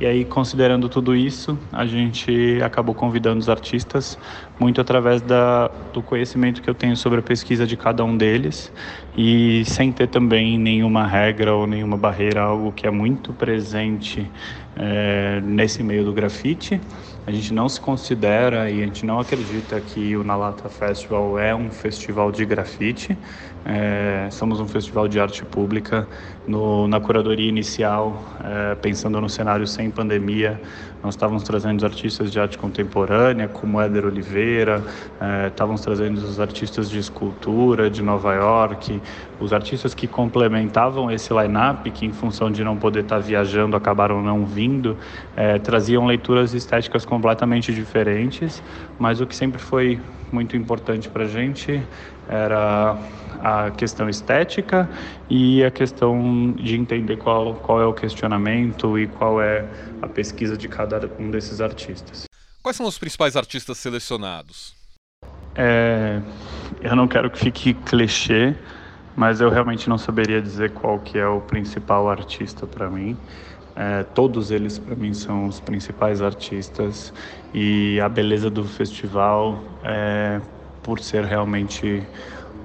[0.00, 4.16] E aí, considerando tudo isso, a gente acabou convidando os artistas
[4.58, 8.72] muito através da, do conhecimento que eu tenho sobre a pesquisa de cada um deles
[9.16, 14.30] e sem ter também nenhuma regra ou nenhuma barreira, algo que é muito presente
[14.76, 16.80] é, nesse meio do grafite.
[17.26, 21.52] A gente não se considera e a gente não acredita que o Nalata Festival é
[21.54, 23.18] um festival de grafite.
[23.64, 26.06] É, somos um festival de arte pública.
[26.46, 30.58] No, na curadoria inicial, é, pensando no cenário sem pandemia,
[31.02, 34.82] nós estávamos trazendo os artistas de arte contemporânea, como Éder Oliveira,
[35.20, 39.00] é, estávamos trazendo os artistas de escultura de Nova York,
[39.38, 44.22] os artistas que complementavam esse line-up, que em função de não poder estar viajando acabaram
[44.22, 44.96] não vindo,
[45.36, 48.62] é, traziam leituras estéticas completamente diferentes,
[48.98, 50.00] mas o que sempre foi
[50.32, 51.82] muito importante para a gente
[52.28, 52.98] era
[53.42, 54.88] a questão estética
[55.30, 59.64] e a questão de entender qual, qual é o questionamento e qual é
[60.02, 62.24] a pesquisa de cada um desses artistas.
[62.62, 64.74] Quais são os principais artistas selecionados?
[65.54, 66.20] É,
[66.82, 68.54] eu não quero que fique clichê,
[69.16, 73.16] mas eu realmente não saberia dizer qual que é o principal artista para mim.
[73.74, 77.12] É, todos eles para mim são os principais artistas
[77.54, 80.40] e a beleza do festival é
[80.88, 82.02] por ser realmente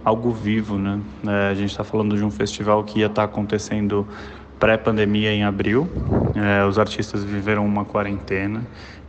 [0.06, 0.98] algo vivo, né?
[1.28, 4.08] É, a gente está falando de um festival que ia estar tá acontecendo
[4.58, 5.90] pré-pandemia em abril.
[6.34, 8.66] É, os artistas viveram uma quarentena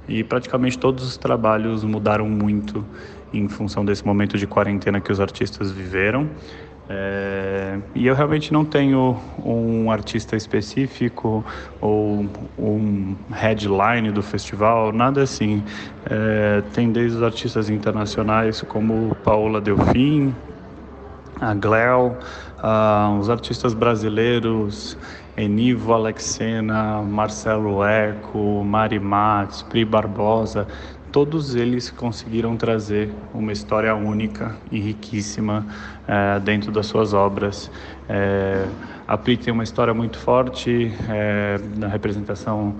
[0.09, 2.85] e praticamente todos os trabalhos mudaram muito
[3.33, 6.29] em função desse momento de quarentena que os artistas viveram.
[6.88, 11.44] É, e eu realmente não tenho um artista específico
[11.81, 12.27] ou
[12.59, 15.62] um headline do festival, nada assim.
[16.05, 20.35] É, tem desde os artistas internacionais como Paola Delfim,
[21.40, 22.16] a Gleo,
[23.18, 24.97] os artistas brasileiros,
[25.37, 30.66] Enivo Alexena, Marcelo Eco, Mari Matos, Pri Barbosa,
[31.11, 35.66] todos eles conseguiram trazer uma história única e riquíssima
[36.08, 37.70] uh, dentro das suas obras.
[38.08, 38.68] Uh,
[39.06, 42.74] a Pri tem uma história muito forte uh, na representação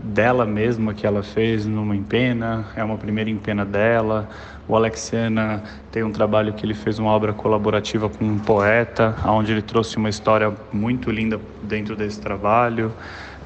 [0.00, 4.28] dela mesma que ela fez numa empena, é uma primeira empena dela.
[4.66, 9.52] O Alexena tem um trabalho que ele fez uma obra colaborativa com um poeta, onde
[9.52, 12.92] ele trouxe uma história muito linda dentro desse trabalho.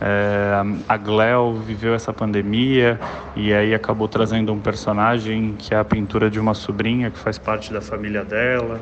[0.00, 2.98] É, a Gleo viveu essa pandemia
[3.36, 7.38] e aí acabou trazendo um personagem que é a pintura de uma sobrinha que faz
[7.38, 8.80] parte da família dela.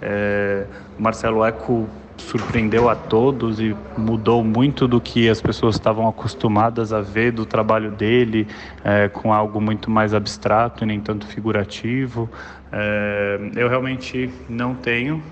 [0.00, 0.64] É,
[0.98, 7.00] Marcelo Eco surpreendeu a todos e mudou muito do que as pessoas estavam acostumadas a
[7.00, 8.46] ver do trabalho dele,
[8.84, 12.30] é, com algo muito mais abstrato e nem tanto figurativo.
[12.70, 15.22] É, eu realmente não tenho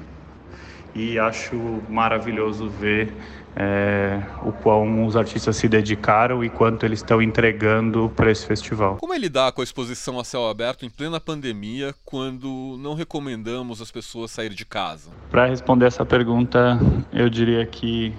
[0.94, 1.56] e acho
[1.88, 3.14] maravilhoso ver
[3.56, 8.96] é, o qual os artistas se dedicaram e quanto eles estão entregando para esse festival.
[8.96, 13.80] Como é lidar com a exposição a céu aberto em plena pandemia, quando não recomendamos
[13.80, 15.10] as pessoas sair de casa?
[15.30, 16.78] Para responder essa pergunta,
[17.12, 18.14] eu diria que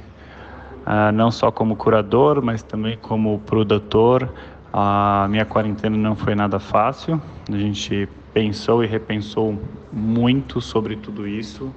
[0.85, 4.31] ah, não só como curador, mas também como produtor,
[4.73, 7.21] a minha quarentena não foi nada fácil.
[7.49, 9.61] A gente pensou e repensou
[9.91, 11.73] muito sobre tudo isso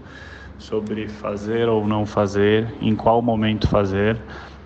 [0.59, 4.17] sobre fazer ou não fazer, em qual momento fazer.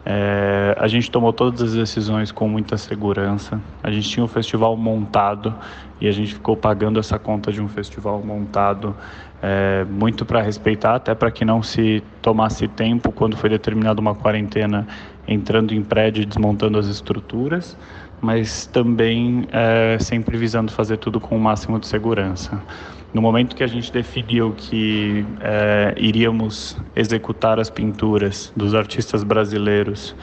[0.05, 3.61] É, a gente tomou todas as decisões com muita segurança.
[3.83, 5.55] A gente tinha um festival montado
[6.01, 8.97] e a gente ficou pagando essa conta de um festival montado
[9.43, 14.15] é, muito para respeitar, até para que não se tomasse tempo quando foi determinada uma
[14.15, 14.87] quarentena
[15.27, 17.77] entrando em prédio e desmontando as estruturas,
[18.21, 22.61] mas também é, sempre visando fazer tudo com o máximo de segurança.
[23.13, 30.15] No momento que a gente definiu que é, iríamos executar as pinturas dos artistas brasileiros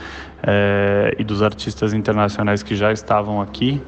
[0.46, 3.82] é, e dos artistas internacionais que já estavam aqui,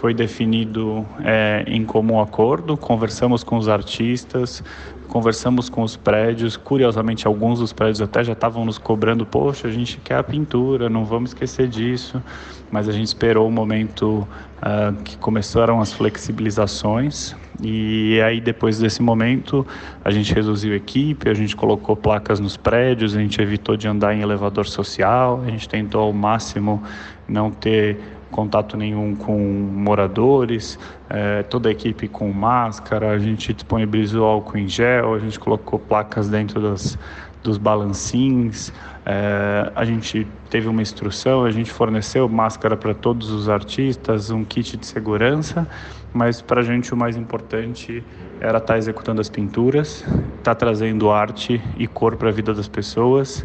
[0.00, 4.64] foi definido é, em comum acordo, conversamos com os artistas,
[5.10, 9.70] conversamos com os prédios, curiosamente alguns dos prédios até já estavam nos cobrando, poxa, a
[9.70, 12.22] gente quer a pintura, não vamos esquecer disso,
[12.70, 14.26] mas a gente esperou o momento
[14.58, 19.66] uh, que começaram as flexibilizações e aí depois desse momento
[20.04, 23.88] a gente reduziu a equipe, a gente colocou placas nos prédios, a gente evitou de
[23.88, 26.80] andar em elevador social, a gente tentou ao máximo
[27.28, 27.98] não ter
[28.30, 30.78] contato nenhum com moradores,
[31.08, 35.78] é, toda a equipe com máscara, a gente disponibilizou álcool em gel, a gente colocou
[35.78, 36.98] placas dentro das,
[37.42, 38.72] dos balancins,
[39.04, 44.44] é, a gente teve uma instrução, a gente forneceu máscara para todos os artistas, um
[44.44, 45.66] kit de segurança,
[46.12, 48.04] mas para a gente o mais importante
[48.40, 52.54] era estar tá executando as pinturas, estar tá trazendo arte e cor para a vida
[52.54, 53.44] das pessoas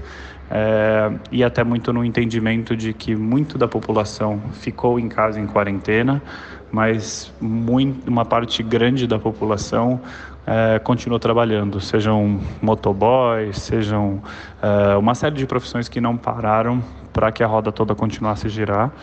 [0.57, 5.45] é, e até muito no entendimento de que muito da população ficou em casa em
[5.45, 6.21] quarentena,
[6.71, 9.99] mas muito, uma parte grande da população
[10.47, 14.23] é, continuou trabalhando, sejam motoboys, sejam
[14.61, 16.81] é, uma série de profissões que não pararam
[17.11, 18.93] para que a roda toda continuasse a girar.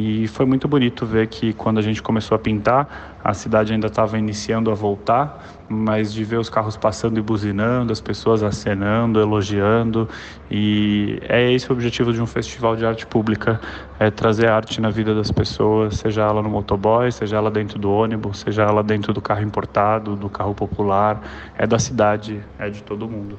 [0.00, 3.88] E foi muito bonito ver que quando a gente começou a pintar, a cidade ainda
[3.88, 9.20] estava iniciando a voltar, mas de ver os carros passando e buzinando, as pessoas acenando,
[9.20, 10.08] elogiando.
[10.48, 13.60] E é esse o objetivo de um festival de arte pública:
[13.98, 17.90] é trazer arte na vida das pessoas, seja ela no motoboy, seja ela dentro do
[17.90, 21.20] ônibus, seja ela dentro do carro importado, do carro popular.
[21.58, 23.36] É da cidade, é de todo mundo.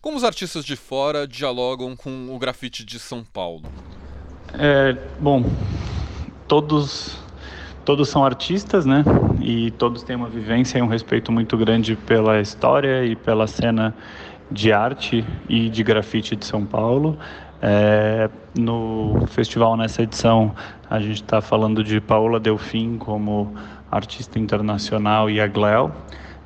[0.00, 3.68] Como os artistas de fora dialogam com o grafite de São Paulo?
[4.58, 5.44] É, bom,
[6.48, 7.22] todos
[7.84, 9.04] todos são artistas, né?
[9.40, 13.94] E todos têm uma vivência e um respeito muito grande pela história e pela cena
[14.50, 17.18] de arte e de grafite de São Paulo.
[17.60, 18.28] É,
[18.58, 20.54] no festival nessa edição
[20.90, 23.54] a gente está falando de Paola Delfim como
[23.90, 25.92] artista internacional e a Gleo.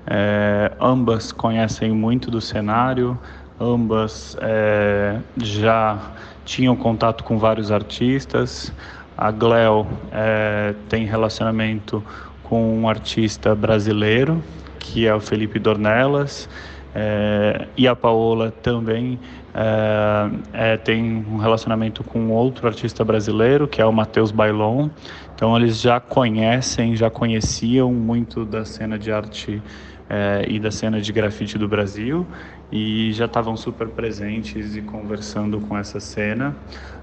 [0.07, 3.19] É, ambas conhecem muito do cenário,
[3.63, 5.99] Ambas é, já
[6.45, 8.73] tinham contato com vários artistas.
[9.17, 12.03] A Gleo é, tem relacionamento
[12.43, 14.43] com um artista brasileiro,
[14.79, 16.49] que é o Felipe Dornelas,
[16.95, 19.19] é, e a Paola também
[19.55, 24.89] é, é, tem um relacionamento com outro artista brasileiro, que é o Matheus Bailon.
[25.35, 29.63] Então eles já conhecem, já conheciam muito da cena de arte
[30.09, 32.27] é, e da cena de grafite do Brasil
[32.73, 36.55] e já estavam super presentes e conversando com essa cena.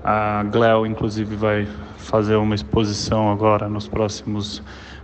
[0.04, 4.64] A Gleo, inclusive, vai fazer uma exposição agora nos próximos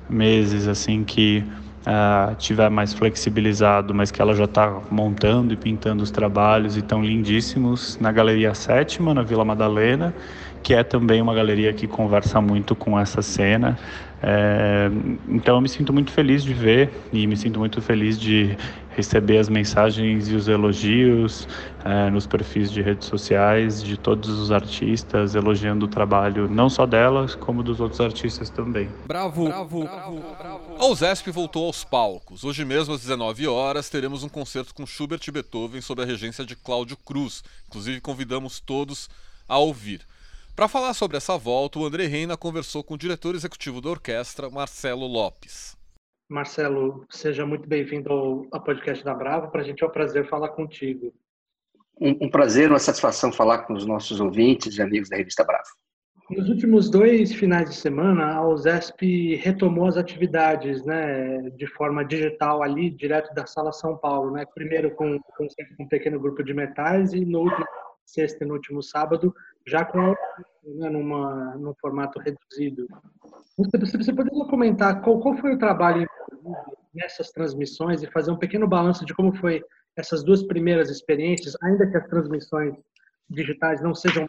[0.10, 1.44] meses, assim que
[1.82, 6.80] uh, tiver mais flexibilizado, mas que ela já está montando e pintando os trabalhos e
[6.80, 10.14] estão lindíssimos na Galeria Sétima, na Vila Madalena,
[10.62, 13.78] que é também uma galeria que conversa muito com essa cena.
[14.26, 14.90] É,
[15.28, 18.58] então eu me sinto muito feliz de ver e me sinto muito feliz de
[18.96, 21.46] receber as mensagens e os elogios
[21.84, 26.86] é, nos perfis de redes sociais de todos os artistas elogiando o trabalho não só
[26.86, 28.90] delas como dos outros artistas também.
[29.06, 30.76] Bravo, bravo, bravo, bravo.
[30.80, 32.46] A USESP voltou aos palcos.
[32.46, 36.46] Hoje mesmo às 19 horas teremos um concerto com Schubert e Beethoven sob a regência
[36.46, 37.44] de Cláudio Cruz.
[37.68, 39.10] Inclusive convidamos todos
[39.50, 40.02] a ouvir.
[40.56, 44.52] Para falar sobre essa volta, o André Reina conversou com o diretor executivo da orquestra,
[44.52, 45.76] Marcelo Lopes.
[46.30, 49.50] Marcelo, seja muito bem-vindo ao, ao, podcast da Bravo.
[49.50, 51.12] Para a gente é um prazer falar contigo.
[52.00, 55.70] Um, um, prazer, uma satisfação falar com os nossos ouvintes e amigos da revista Bravo.
[56.30, 62.62] Nos últimos dois finais de semana, a USESP retomou as atividades né, de forma digital
[62.62, 64.30] ali, direto da Sala São Paulo.
[64.30, 64.46] Né?
[64.54, 65.48] Primeiro com, com
[65.80, 67.66] um pequeno grupo de metais e no último
[68.06, 69.34] sexta e no último sábado,
[69.68, 70.14] já com
[70.64, 72.88] né, numa, num formato reduzido.
[73.58, 76.08] Você, você poderia comentar qual, qual foi o trabalho
[76.94, 79.64] nessas transmissões e fazer um pequeno balanço de como foi
[79.96, 82.76] essas duas primeiras experiências, ainda que as transmissões
[83.30, 84.28] digitais não sejam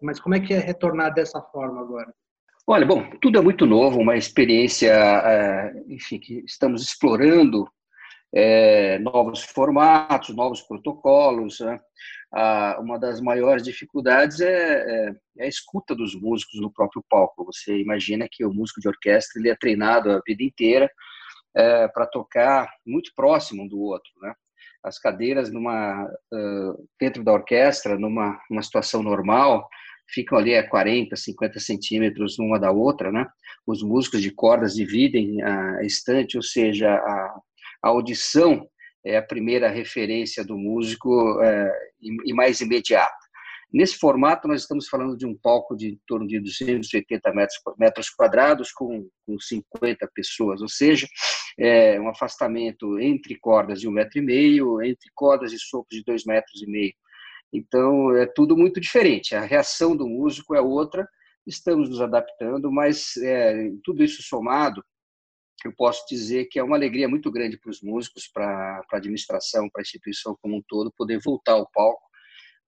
[0.00, 2.12] mas como é que é retornar dessa forma agora?
[2.66, 7.68] Olha, bom, tudo é muito novo, uma experiência, é, enfim, que estamos explorando
[8.34, 11.60] é, novos formatos, novos protocolos.
[11.60, 11.78] Né?
[12.78, 17.44] Uma das maiores dificuldades é, é, é, a escuta dos músicos no próprio palco.
[17.44, 20.90] Você imagina que o músico de orquestra ele é treinado a vida inteira
[21.54, 24.32] é, para tocar muito próximo um do outro, né?
[24.82, 26.08] As cadeiras numa
[26.98, 29.68] dentro da orquestra, numa, numa situação normal,
[30.08, 33.24] ficam ali a 40, 50 centímetros uma da outra, né?
[33.64, 37.40] Os músicos de cordas dividem a estante, ou seja, a,
[37.82, 38.66] a audição
[39.04, 43.12] é a primeira referência do músico é, e, mais imediata.
[43.72, 48.10] Nesse formato, nós estamos falando de um palco de em torno de 280 metros, metros
[48.10, 51.08] quadrados, com, com 50 pessoas, ou seja,
[51.58, 56.04] é um afastamento entre cordas de um metro e meio, entre cordas e sopros de
[56.04, 56.92] dois metros e meio.
[57.52, 59.34] Então, é tudo muito diferente.
[59.34, 61.08] A reação do músico é outra,
[61.46, 64.84] estamos nos adaptando, mas é, tudo isso somado,
[65.68, 69.68] eu posso dizer que é uma alegria muito grande para os músicos, para a administração,
[69.70, 72.12] para a instituição como um todo, poder voltar ao palco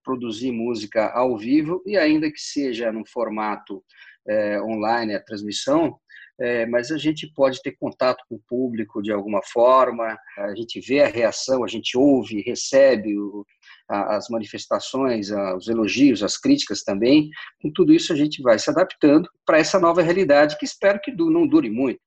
[0.04, 3.82] produzir música ao vivo e ainda que seja no formato
[4.28, 5.98] é, online a transmissão,
[6.38, 10.80] é, mas a gente pode ter contato com o público de alguma forma, a gente
[10.80, 13.44] vê a reação, a gente ouve, recebe o,
[13.88, 17.30] a, as manifestações, a, os elogios, as críticas também.
[17.62, 21.12] Com tudo isso a gente vai se adaptando para essa nova realidade que espero que
[21.12, 22.00] não dure muito,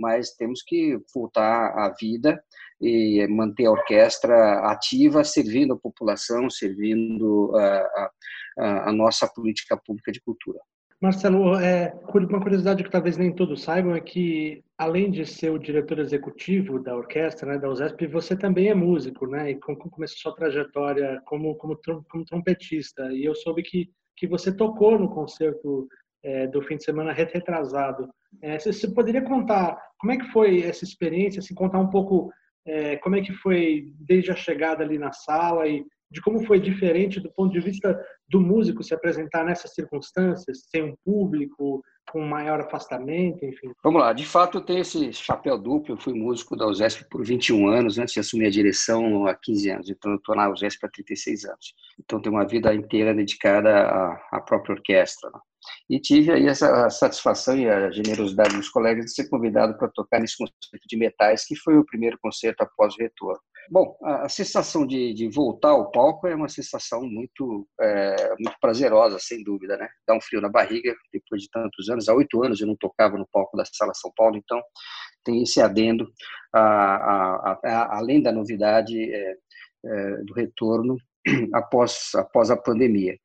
[0.00, 2.42] mas temos que voltar à vida
[2.80, 8.10] e manter a orquestra ativa, servindo a população, servindo a,
[8.58, 10.58] a, a nossa política pública de cultura.
[11.00, 15.58] Marcelo, é, uma curiosidade que talvez nem todos saibam é que, além de ser o
[15.58, 19.50] diretor executivo da orquestra, né, da USESP, você também é músico, né?
[19.50, 23.10] E começou sua trajetória como, como, como trompetista.
[23.14, 25.88] E eu soube que, que você tocou no concerto
[26.22, 28.06] é, do fim de semana retrasado.
[28.42, 32.32] É, você, poderia contar como é que foi essa experiência, assim, contar um pouco
[32.66, 36.60] é, como é que foi desde a chegada ali na sala e de como foi
[36.60, 42.20] diferente do ponto de vista do músico se apresentar nessas circunstâncias, sem um público, com
[42.26, 43.72] maior afastamento, enfim.
[43.82, 47.24] Vamos lá, de fato eu tenho esse chapéu duplo, eu fui músico da USESP por
[47.24, 50.84] 21 anos, antes de assumir a direção há 15 anos, então eu estou na USESP
[50.84, 51.74] há 36 anos.
[51.98, 53.86] Então tenho uma vida inteira dedicada
[54.32, 55.30] à, própria orquestra.
[55.30, 55.38] Né?
[55.88, 60.20] E tive aí essa satisfação e a generosidade dos colegas de ser convidado para tocar
[60.20, 63.40] nesse concerto de metais, que foi o primeiro concerto após o retorno.
[63.68, 69.18] Bom, a, sensação de, de, voltar ao palco é uma sensação muito, é, muito prazerosa,
[69.18, 69.88] sem dúvida, né?
[70.06, 72.08] Dá um frio na barriga depois de tantos anos.
[72.08, 74.60] Há oito anos eu não tocava no palco da Sala São Paulo, então
[75.24, 76.08] tem esse adendo,
[76.52, 79.34] a, a, a, além da novidade é,
[79.84, 80.96] é, do retorno
[81.54, 83.16] após, após a pandemia.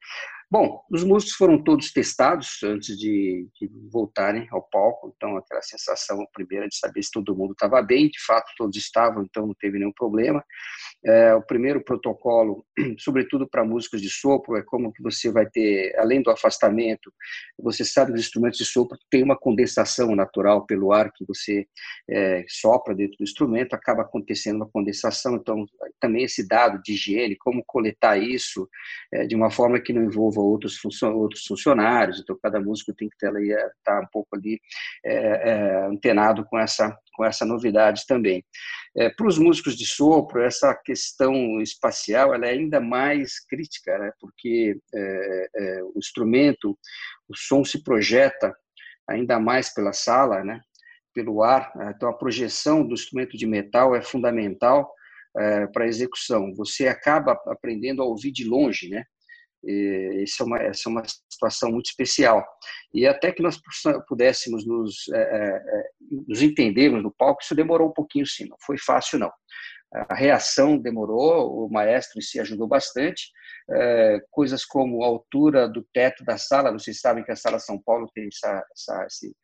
[0.50, 6.24] Bom, os músicos foram todos testados antes de, de, voltarem ao palco, então aquela sensação
[6.32, 9.80] primeira de saber se todo mundo estava bem, de fato todos estavam, então não teve
[9.80, 10.44] nenhum problema.
[11.04, 12.64] É, o primeiro protocolo,
[13.00, 17.12] sobretudo para músicos de sopro, é como que você vai ter, além do afastamento,
[17.58, 21.66] você sabe que os instrumentos de sopro têm uma condensação natural pelo ar que você
[22.08, 25.66] é, sopra dentro do instrumento, acaba acontecendo uma condensação, então
[26.00, 28.70] também esse dado de higiene, como coletar isso
[29.12, 33.16] é, de uma forma que não envolva outros, outros funcionários, então cada músico tem que
[33.16, 34.60] estar é, tá um pouco ali
[35.04, 38.44] é, é, antenado com essa, com essa novidade também.
[38.96, 44.12] É, Para os músicos de sopro, essa questão espacial ela é ainda mais crítica, né,
[44.20, 44.78] porque
[45.94, 46.78] o instrumento,
[47.28, 48.56] o som se projeta
[49.08, 50.60] ainda mais pela sala, né,
[51.14, 54.92] pelo ar, então a projeção do instrumento de metal é fundamental
[55.38, 56.54] é, para execução.
[56.56, 59.04] Você acaba aprendendo a ouvir de longe, né?
[59.66, 62.46] Isso é uma, essa é uma situação muito especial.
[62.94, 63.60] E até que nós
[64.08, 65.84] pudéssemos nos, é, é, é,
[66.28, 69.32] nos entendermos no palco, isso demorou um pouquinho sim, não foi fácil não.
[70.10, 73.32] A reação demorou, o maestro se ajudou bastante,
[73.72, 77.82] é, coisas como a altura do teto da sala, vocês sabem que a Sala São
[77.82, 79.36] Paulo tem essa, essa, esse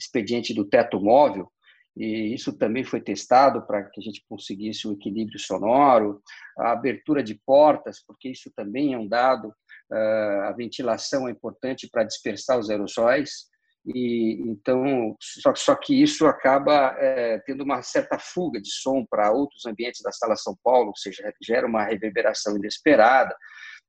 [0.00, 1.50] expediente do teto móvel,
[1.96, 6.22] e isso também foi testado para que a gente conseguisse o equilíbrio sonoro,
[6.58, 9.52] a abertura de portas, porque isso também é um dado
[9.92, 13.50] a ventilação é importante para dispersar os aerossóis
[13.86, 19.32] e então só, só que isso acaba é, tendo uma certa fuga de som para
[19.32, 23.34] outros ambientes da sala São Paulo, ou seja, gera uma reverberação inesperada.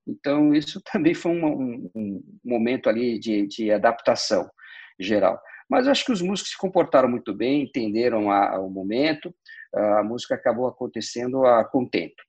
[0.07, 4.49] Então isso também foi um, um, um momento ali de, de, adaptação
[4.99, 5.39] geral.
[5.69, 9.33] Mas acho que os músicos se comportaram muito bem, entenderam a, a, o momento.
[9.73, 12.21] A música acabou acontecendo a contento.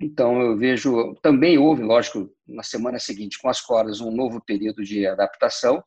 [0.00, 4.82] Então, eu vejo, também houve, lógico, na semana seguinte, com as cordas, um novo período
[4.82, 5.82] de adaptação,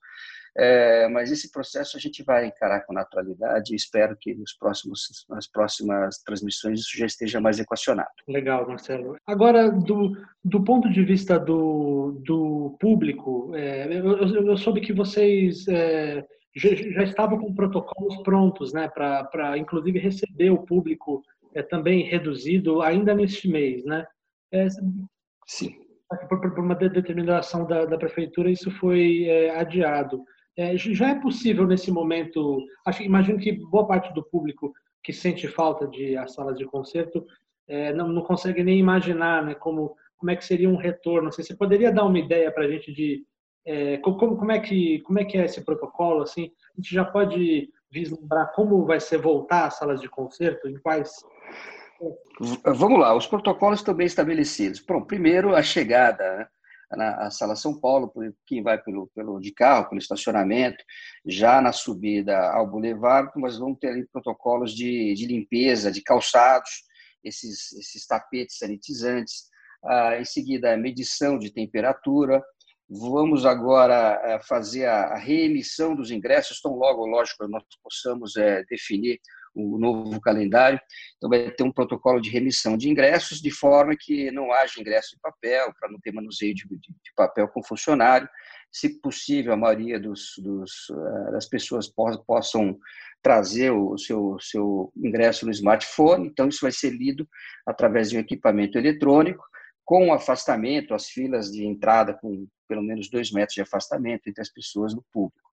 [0.57, 5.25] é, mas esse processo a gente vai encarar com naturalidade e espero que nos próximos,
[5.29, 8.09] nas próximas transmissões isso já esteja mais equacionado.
[8.27, 9.15] Legal, Marcelo.
[9.27, 15.67] Agora, do, do ponto de vista do, do público, é, eu, eu, soube que vocês
[15.67, 22.03] é, já, já, estavam com protocolos prontos, né, para inclusive receber o público é também
[22.03, 24.05] reduzido ainda neste mês, né?
[24.51, 24.67] É...
[25.47, 25.75] Sim.
[26.27, 30.23] por, por uma determinação da, da prefeitura, isso foi é, adiado.
[30.57, 34.73] É, já é possível nesse momento, acho, imagino que boa parte do público
[35.03, 37.25] que sente falta de as salas de concerto
[37.67, 41.31] é, não, não consegue nem imaginar né, como, como é que seria um retorno.
[41.31, 43.23] Você poderia dar uma ideia para a gente de
[43.65, 46.23] é, como, como, é que, como é que é esse protocolo?
[46.23, 50.77] Assim, a gente já pode vislumbrar como vai ser voltar às salas de concerto, em
[50.79, 51.11] quais
[52.63, 54.79] Vamos lá, os protocolos bem estabelecidos.
[54.79, 56.49] Bom, primeiro, a chegada
[56.91, 58.11] né, na Sala São Paulo,
[58.47, 60.83] quem vai pelo, pelo de carro, pelo estacionamento,
[61.25, 66.83] já na subida ao Boulevard, nós vamos ter ali protocolos de, de limpeza, de calçados,
[67.23, 69.49] esses, esses tapetes sanitizantes,
[69.83, 72.41] ah, em seguida, a medição de temperatura.
[72.89, 79.19] Vamos agora eh, fazer a reemissão dos ingressos, tão logo, lógico, nós possamos é, definir
[79.53, 80.79] o novo calendário.
[81.17, 85.15] Então, vai ter um protocolo de remissão de ingressos, de forma que não haja ingresso
[85.15, 88.29] em papel, para não ter manuseio de, de, de, papel com funcionário.
[88.71, 91.91] Se possível, a maioria dos, dos eh, das pessoas
[92.27, 92.77] possam
[93.21, 97.27] trazer o seu, seu ingresso no smartphone, então isso vai ser lido
[97.65, 99.43] através de um equipamento eletrônico,
[99.83, 104.49] com afastamento, as filas de entrada com pelo menos dois metros de afastamento entre as
[104.49, 105.48] pessoas no público.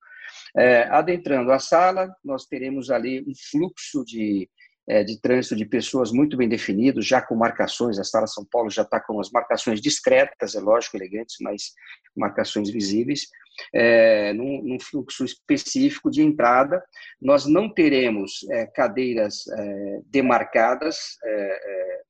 [0.59, 4.49] É, adentrando a sala, nós teremos ali um fluxo de,
[4.89, 7.99] é, de trânsito de pessoas muito bem definido, já com marcações.
[7.99, 11.73] A sala São Paulo já está com as marcações discretas, é lógico, elegantes, mas
[12.17, 13.29] marcações visíveis,
[13.75, 16.83] é, num, num, fluxo específico de entrada.
[17.21, 22.01] Nós não teremos é, cadeiras é, demarcadas é,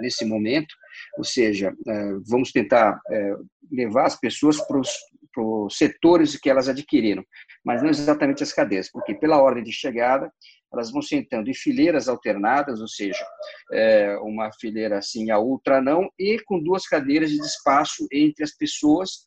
[0.00, 0.74] nesse momento,
[1.16, 1.74] ou seja,
[2.28, 3.00] vamos tentar
[3.72, 4.90] levar as pessoas para os
[5.40, 7.24] os setores que elas adquiriram,
[7.64, 10.30] mas não exatamente as cadeias, porque pela ordem de chegada
[10.72, 13.24] elas vão sentando em fileiras alternadas, ou seja,
[13.72, 18.52] é, uma fileira assim a outra não, e com duas cadeiras de espaço entre as
[18.52, 19.26] pessoas.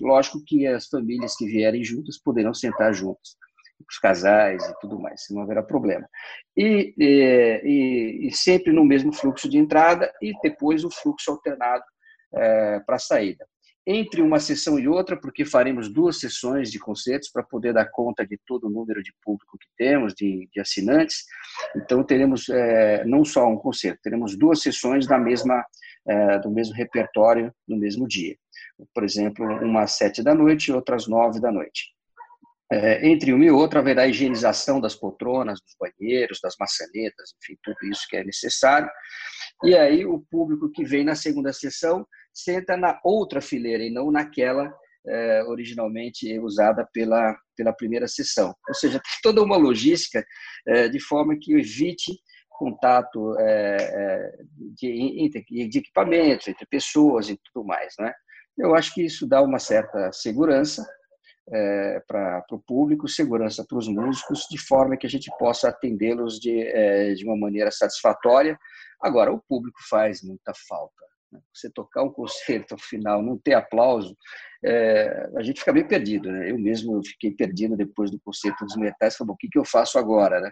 [0.00, 3.36] Lógico que as famílias que vierem juntas poderão sentar juntas,
[3.88, 6.08] os casais e tudo mais, não haverá problema.
[6.56, 11.84] E, e, e sempre no mesmo fluxo de entrada e depois o fluxo alternado
[12.34, 13.46] é, para a saída
[13.90, 18.26] entre uma sessão e outra, porque faremos duas sessões de concertos para poder dar conta
[18.26, 21.24] de todo o número de público que temos, de, de assinantes.
[21.74, 25.64] Então, teremos é, não só um concerto, teremos duas sessões da mesma,
[26.06, 28.36] é, do mesmo repertório no mesmo dia.
[28.92, 31.96] Por exemplo, uma às sete da noite e outra às nove da noite.
[32.70, 37.78] É, entre uma e outra haverá higienização das poltronas, dos banheiros, das maçanetas, enfim, tudo
[37.90, 38.90] isso que é necessário.
[39.64, 42.06] E aí o público que vem na segunda sessão
[42.42, 44.72] senta na outra fileira e não naquela
[45.06, 48.54] é, originalmente usada pela, pela primeira sessão.
[48.68, 50.24] Ou seja, toda uma logística
[50.66, 52.12] é, de forma que evite
[52.50, 54.32] contato é,
[54.76, 55.30] de,
[55.68, 57.94] de equipamentos entre pessoas e tudo mais.
[57.98, 58.12] Né?
[58.58, 60.86] Eu acho que isso dá uma certa segurança
[62.06, 67.14] para o público, segurança para os músicos, de forma que a gente possa atendê-los de,
[67.14, 68.58] de uma maneira satisfatória.
[69.00, 71.08] Agora, o público faz muita falta.
[71.32, 71.40] Né?
[71.52, 74.16] Você tocar um concerto ao final, não ter aplauso,
[74.64, 76.30] é, a gente fica bem perdido.
[76.30, 76.50] Né?
[76.50, 79.98] Eu mesmo fiquei perdido depois do concerto dos metais, falei, o que, que eu faço
[79.98, 80.40] agora?
[80.40, 80.50] Né?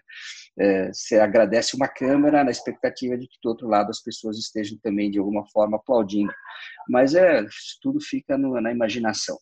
[0.58, 4.78] É, você agradece uma câmera na expectativa de que do outro lado as pessoas estejam
[4.82, 6.32] também de alguma forma aplaudindo.
[6.88, 7.44] Mas é,
[7.82, 9.36] tudo fica no, na imaginação.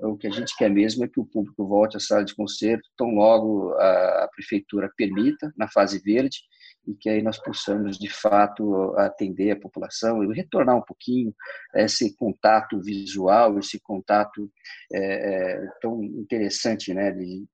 [0.00, 2.88] O que a gente quer mesmo é que o público volte à sala de concerto
[2.96, 6.38] tão logo a prefeitura permita, na fase verde,
[6.86, 11.34] e que aí nós possamos, de fato, atender a população e retornar um pouquinho
[11.74, 14.50] esse contato visual, esse contato
[14.92, 17.46] é, é, tão interessante, né, de,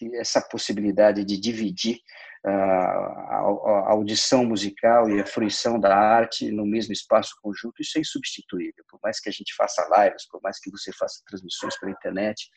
[0.00, 1.98] de, essa possibilidade de dividir
[2.44, 8.00] a, a, audição musical e a fruição da arte no mesmo espaço conjunto, isso é
[8.00, 8.84] insubstituível.
[8.88, 12.48] Por mais que a gente faça lives, por mais que você faça transmissões pela internet,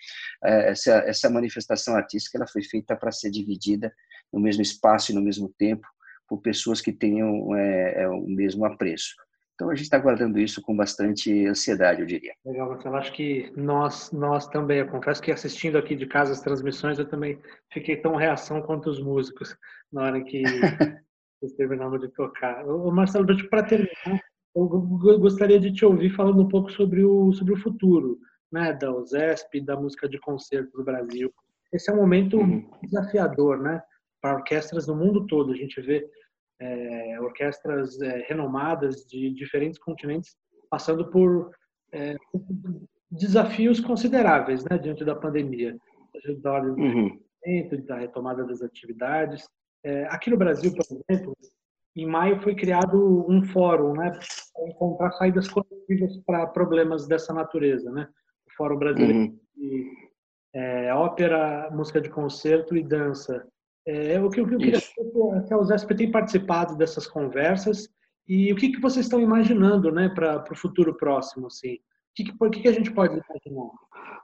[0.44, 3.92] é, essa, essa manifestação artística ela foi feita para ser dividida
[4.32, 5.88] no mesmo espaço e no mesmo tempo
[6.32, 9.14] por pessoas que tenham é, é, o mesmo apreço.
[9.54, 12.32] Então a gente está guardando isso com bastante ansiedade, eu diria.
[12.46, 12.96] Legal, Marcelo.
[12.96, 17.06] Acho que nós, nós também, eu confesso que assistindo aqui de casa as transmissões, eu
[17.06, 17.38] também
[17.74, 19.54] fiquei tão reação quanto os músicos
[19.92, 20.42] na hora que
[21.44, 22.66] eles terminavam de tocar.
[22.66, 24.22] Ô, Marcelo, para terminar,
[24.56, 28.18] eu gostaria de te ouvir falando um pouco sobre o, sobre o futuro
[28.50, 31.30] né, da USESP, da música de concerto do Brasil.
[31.74, 32.66] Esse é um momento uhum.
[32.84, 33.82] desafiador, né?
[34.22, 35.52] Para orquestras no mundo todo.
[35.52, 36.08] A gente vê
[36.62, 40.36] é, orquestras é, renomadas de diferentes continentes
[40.70, 41.52] passando por
[41.92, 42.16] é,
[43.10, 45.76] desafios consideráveis né, diante da pandemia,
[46.42, 47.20] da ordem uhum.
[47.86, 49.46] da retomada das atividades.
[50.10, 51.36] Aqui no Brasil, por exemplo,
[51.96, 54.12] em maio foi criado um fórum, né,
[54.54, 58.08] para encontrar saídas coletivas para problemas dessa natureza, né?
[58.48, 59.40] O Fórum Brasileiro uhum.
[59.56, 63.46] de Ópera, Música de Concerto e Dança.
[63.86, 67.90] É, o que eu, eu queria saber é a USESP tem participado dessas conversas
[68.28, 71.74] e o que, que vocês estão imaginando, né, para o futuro próximo, assim?
[71.74, 71.80] O
[72.16, 73.72] que, que, que a gente pode imaginar?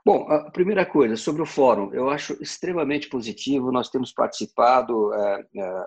[0.04, 5.44] Bom, a primeira coisa, sobre o fórum, eu acho extremamente positivo, nós temos participado é,
[5.56, 5.84] é,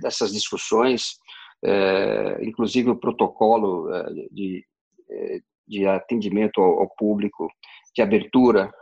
[0.00, 1.18] dessas discussões,
[1.64, 4.64] é, inclusive o protocolo é, de,
[5.66, 7.48] de atendimento ao, ao público,
[7.94, 8.72] de abertura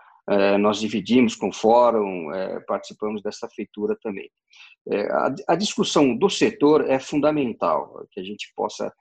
[0.59, 4.31] nós dividimos com o fórum, é, participamos dessa feitura também.
[4.91, 5.07] É,
[5.49, 8.93] a, discussão do setor é fundamental, que a gente possa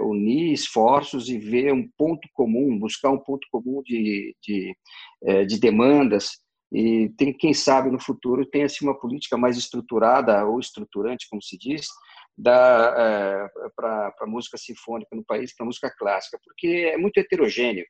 [0.00, 4.74] unir esforços e ver um ponto comum, buscar um ponto comum de, de,
[5.46, 6.30] de demandas
[6.72, 11.42] e tem quem sabe no futuro tenha assim, uma política mais estruturada ou estruturante, como
[11.42, 11.86] se diz,
[12.36, 17.84] da para a música sinfônica no país, para música clássica, porque é muito heterogêneo.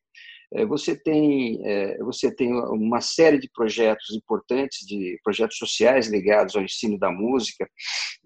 [0.54, 6.56] É, você tem é, você tem uma série de projetos importantes de projetos sociais ligados
[6.56, 7.68] ao ensino da música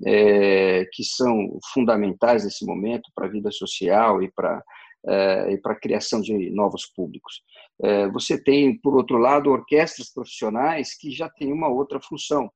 [0.06, 4.62] é, que são fundamentais nesse momento para a vida social e para
[5.05, 7.42] e para a criação de novos públicos.
[8.12, 12.48] Você tem, por outro lado, orquestras profissionais que já têm uma outra função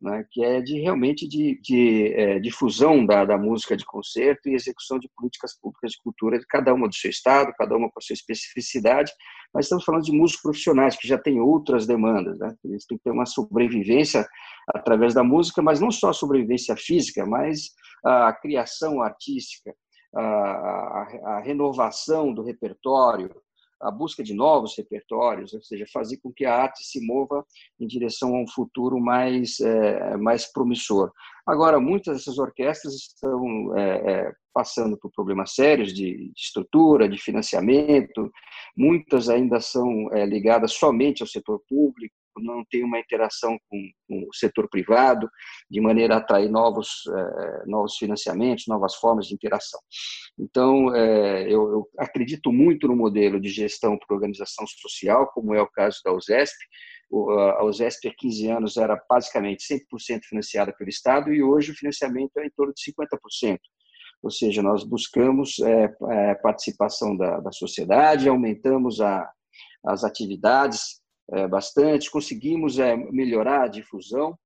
[0.00, 4.54] né, que é de realmente de, de é, difusão da, da música de concerto e
[4.54, 7.98] execução de políticas públicas de cultura de cada uma do seu estado, cada uma com
[7.98, 9.12] a sua especificidade,
[9.52, 12.54] mas estamos falando de músicos profissionais que já têm outras demandas, né?
[12.64, 14.26] eles têm que ter uma sobrevivência
[14.74, 17.70] através da música, mas não só a sobrevivência física, mas
[18.02, 19.74] a criação artística,
[20.18, 23.30] a, renovação do repertório,
[23.80, 27.44] a busca de novos repertórios, ou seja, fazer com que a arte se mova
[27.78, 31.10] em direção a um futuro mais, é, mais promissor.
[31.46, 38.30] Agora, muitas dessas orquestras estão é, é, passando por problemas sérios de, estrutura, de financiamento,
[38.76, 43.78] muitas ainda são ligadas somente ao setor público, não tem uma interação com,
[44.08, 45.28] com, o setor privado,
[45.70, 49.80] de maneira a atrair novos, é, novos financiamentos, novas formas de interação.
[50.38, 55.62] Então, é, eu, eu, acredito muito no modelo de gestão por organização social, como é
[55.62, 56.56] o caso da USESP.
[57.10, 61.74] O, a USESP há 15 anos era basicamente 100% financiada pelo Estado e hoje o
[61.74, 63.58] financiamento é em torno de 50%
[64.22, 69.26] ou seja, nós buscamos é, participação da, da sociedade, aumentamos a,
[69.84, 71.00] as atividades
[71.48, 74.36] bastante, conseguimos é, melhorar a difusão.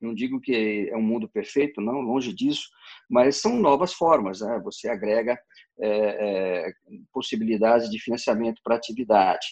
[0.00, 2.68] Não digo que é um mundo perfeito, não, longe disso,
[3.08, 4.40] mas são novas formas.
[4.40, 4.60] Né?
[4.62, 5.38] Você agrega
[5.80, 6.72] é, é,
[7.12, 9.46] possibilidades de financiamento para atividade.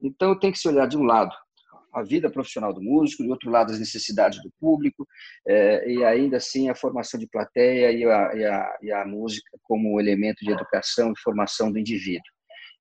[0.00, 1.34] Então, tem que se olhar de um lado
[1.92, 5.06] a vida profissional do músico, de outro lado as necessidades do público
[5.46, 9.58] é, e ainda assim a formação de plateia e a, e, a, e a, música
[9.62, 12.30] como elemento de educação e formação do indivíduo.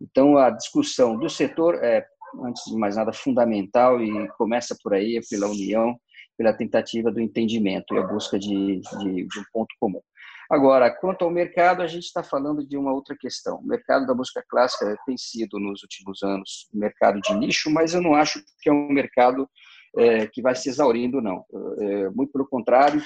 [0.02, 2.06] Então a discussão do setor é
[2.44, 5.98] antes de mais nada fundamental e começa por aí pela união,
[6.38, 10.02] pela tentativa do entendimento e a busca de, de, de um ponto comum.
[10.50, 13.58] Agora, quanto ao mercado, a gente está falando de uma outra questão.
[13.58, 17.94] O mercado da música clássica tem sido, nos últimos anos, um mercado de nicho, mas
[17.94, 19.50] eu não acho que é um mercado
[19.98, 21.44] é, que vai se exaurindo, não.
[21.82, 23.02] É, muito pelo contrário,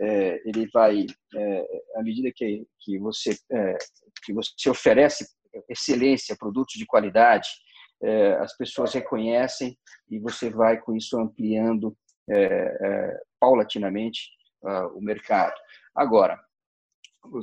[0.00, 1.04] é, ele vai,
[1.34, 3.76] é, à medida que, que, você, é,
[4.24, 5.26] que você oferece
[5.68, 7.48] excelência, produtos de qualidade,
[8.40, 9.76] as pessoas reconhecem
[10.10, 11.96] e você vai, com isso, ampliando
[13.40, 14.20] paulatinamente
[14.62, 15.54] uh, o mercado.
[15.94, 16.38] Agora,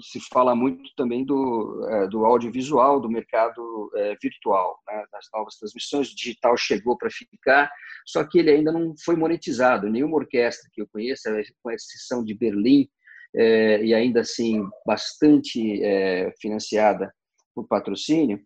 [0.02, 5.56] se fala muito também do, é, do audiovisual, do mercado é, virtual, né, das novas
[5.56, 6.12] transmissões.
[6.12, 7.72] O digital chegou para ficar,
[8.06, 9.90] só que ele ainda não foi monetizado.
[9.90, 11.32] Nenhuma orquestra que eu conheça,
[11.62, 12.90] com exceção de Berlim,
[13.36, 17.14] é, e ainda assim bastante é, financiada
[17.54, 18.40] por patrocínio,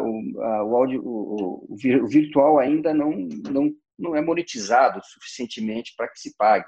[0.00, 3.10] o, o, audio, o, o, virtual ainda não,
[3.50, 6.66] não, não é monetizado suficientemente para que se pague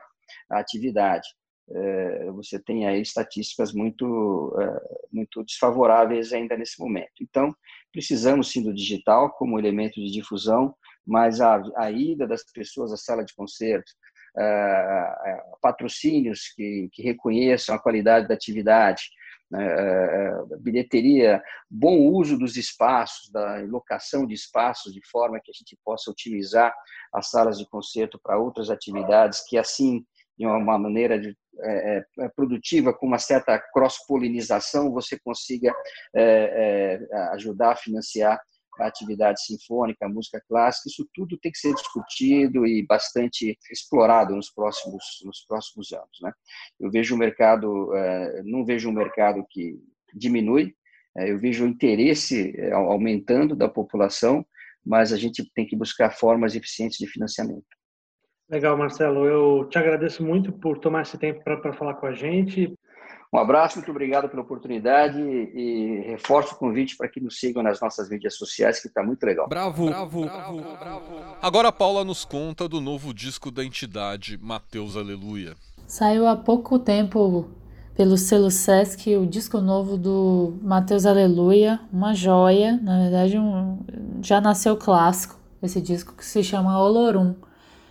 [0.50, 1.26] a atividade.
[1.68, 7.14] É, você tem aí estatísticas muito, é, muito desfavoráveis ainda nesse momento.
[7.20, 7.54] Então,
[7.92, 12.96] precisamos sim do digital como elemento de difusão, mas a, a ida das pessoas à
[12.96, 13.90] sala de concerto,
[14.38, 19.02] é, patrocínios que, que reconheçam a qualidade da atividade,
[19.50, 25.78] né, bilheteria, bom uso dos espaços, da locação de espaços, de forma que a gente
[25.84, 26.74] possa otimizar
[27.12, 30.04] as salas de concerto para outras atividades, que assim
[30.38, 35.74] de uma maneira de, é, é, é, produtiva, com uma certa cross-polinização, você consiga
[36.14, 38.38] é, é, ajudar a financiar
[38.78, 44.34] a atividade sinfônica, a música clássica, isso tudo tem que ser discutido e bastante explorado
[44.34, 46.32] nos próximos nos próximos anos, né?
[46.78, 49.78] Eu vejo o mercado, é, não vejo um mercado que
[50.14, 50.74] diminui,
[51.16, 54.44] é, eu vejo o interesse é, aumentando da população,
[54.84, 57.66] mas a gente tem que buscar formas eficientes de financiamento.
[58.48, 59.26] Legal, Marcelo.
[59.26, 62.72] Eu te agradeço muito por tomar esse tempo para falar com a gente.
[63.36, 67.78] Um abraço, muito obrigado pela oportunidade e reforço o convite para que nos sigam nas
[67.78, 69.46] nossas mídias sociais, que está muito legal.
[69.46, 71.04] Bravo, bravo, bravo, bravo.
[71.42, 75.54] Agora a Paula nos conta do novo disco da entidade, Mateus Aleluia.
[75.86, 77.46] Saiu há pouco tempo
[77.94, 83.78] pelo selo Sesc o disco novo do Mateus Aleluia, uma joia, na verdade um,
[84.22, 87.34] já nasceu clássico, esse disco que se chama Olorum.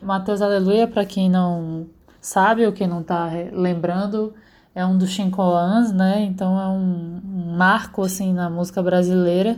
[0.01, 1.85] Mateus Aleluia, para quem não
[2.19, 4.33] sabe ou quem não está lembrando,
[4.75, 6.21] é um dos Chincoans, né?
[6.25, 7.21] Então é um,
[7.55, 9.57] marco assim na música brasileira.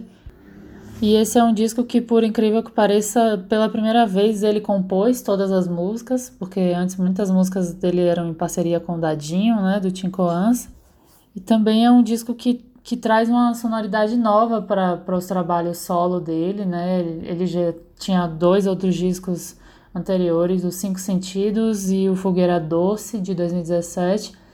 [1.02, 5.22] E esse é um disco que, por incrível que pareça, pela primeira vez ele compôs
[5.22, 9.80] todas as músicas, porque antes muitas músicas dele eram em parceria com o Dadinho, né,
[9.80, 10.70] do Tincoans.
[11.36, 16.20] E também é um disco que, que traz uma sonoridade nova para os trabalhos solo
[16.20, 17.00] dele, né?
[17.00, 19.56] Ele, já tinha dois outros discos
[19.94, 24.47] anteriores, o Cinco Sentidos e o Fogueira Doce, de 2017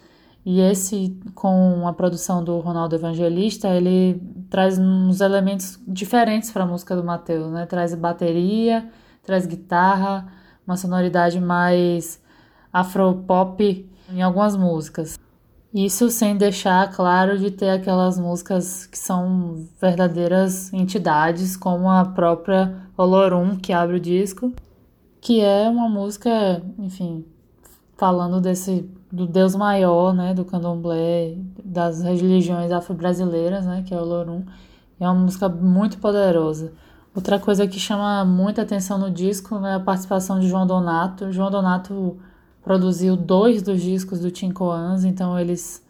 [0.45, 6.67] e esse, com a produção do Ronaldo Evangelista, ele traz uns elementos diferentes para a
[6.67, 7.65] música do Matheus, né?
[7.65, 8.89] Traz bateria,
[9.23, 10.27] traz guitarra,
[10.67, 12.21] uma sonoridade mais
[12.73, 15.17] afropop em algumas músicas.
[15.73, 22.75] Isso sem deixar claro de ter aquelas músicas que são verdadeiras entidades, como a própria
[22.97, 24.51] Olorum, que abre o disco,
[25.21, 27.25] que é uma música, enfim,
[27.97, 34.03] falando desse do Deus maior, né, do candomblé, das religiões afro-brasileiras, né, que é o
[34.03, 34.43] Lorum.
[34.99, 36.73] É uma música muito poderosa.
[37.13, 41.31] Outra coisa que chama muita atenção no disco é a participação de João Donato.
[41.31, 42.17] João Donato
[42.63, 45.85] produziu dois dos discos do Tim Coans, então eles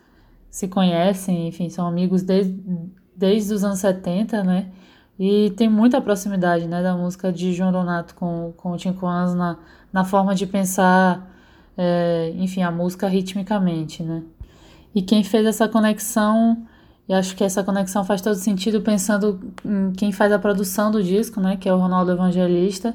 [0.49, 2.61] se conhecem, enfim, são amigos desde,
[3.15, 4.69] desde os anos 70, né?
[5.17, 9.33] E tem muita proximidade, né, da música de João Donato com, com o Tim Coans
[9.33, 9.57] na,
[9.93, 11.32] na forma de pensar
[11.77, 14.23] é, enfim, a música ritmicamente, né?
[14.93, 16.65] E quem fez essa conexão,
[17.07, 21.03] e acho que essa conexão faz todo sentido pensando em quem faz a produção do
[21.03, 21.57] disco, né?
[21.57, 22.93] Que é o Ronaldo Evangelista,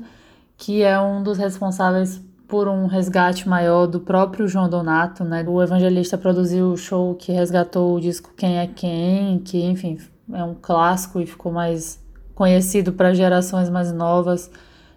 [0.57, 5.45] que é um dos responsáveis por um resgate maior do próprio João Donato, né?
[5.47, 9.99] O Evangelista produziu o show que resgatou o disco Quem é Quem, que, enfim,
[10.33, 12.03] é um clássico e ficou mais
[12.35, 14.51] conhecido para gerações mais novas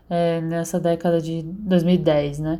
[0.10, 2.60] é, nessa década de 2010, né?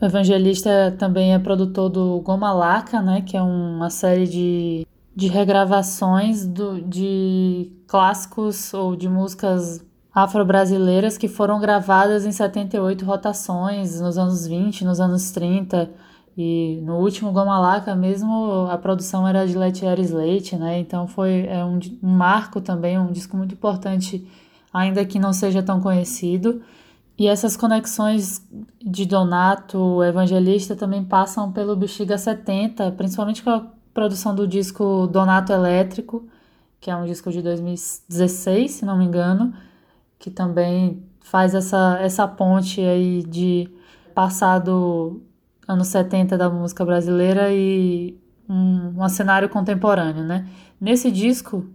[0.00, 5.28] O Evangelista também é produtor do Goma Laca, né, que é uma série de, de
[5.28, 14.18] regravações do, de clássicos ou de músicas afro-brasileiras que foram gravadas em 78 rotações nos
[14.18, 15.90] anos 20, nos anos 30.
[16.36, 20.80] E no último Goma Laca mesmo a produção era de Lettieri Slate, né?
[20.80, 24.26] Então foi é um, um marco também, um disco muito importante,
[24.72, 26.60] ainda que não seja tão conhecido.
[27.16, 28.44] E essas conexões
[28.82, 35.52] de Donato, Evangelista, também passam pelo Bexiga 70, principalmente com a produção do disco Donato
[35.52, 36.26] Elétrico,
[36.80, 39.54] que é um disco de 2016, se não me engano,
[40.18, 43.70] que também faz essa, essa ponte aí de
[44.14, 45.22] passado
[45.66, 50.48] anos 70 da música brasileira e um, um cenário contemporâneo, né?
[50.80, 51.66] Nesse disco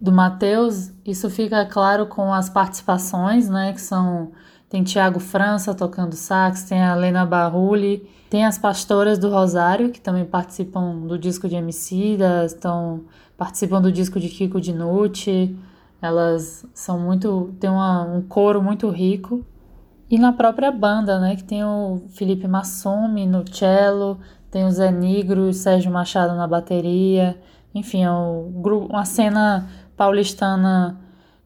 [0.00, 4.32] do Matheus, isso fica claro com as participações, né, que são
[4.68, 10.00] tem Tiago França tocando sax, tem a Lena Barrulli, tem as pastoras do Rosário, que
[10.00, 13.02] também participam do disco de Emicida, estão,
[13.36, 15.56] participam do disco de Kiko Dinucci,
[16.02, 19.46] elas são muito, tem uma, um coro muito rico.
[20.10, 24.18] E na própria banda, né, que tem o Felipe Massumi no cello,
[24.50, 27.40] tem o Zé Negro e o Sérgio Machado na bateria,
[27.74, 31.00] enfim, é uma cena paulistana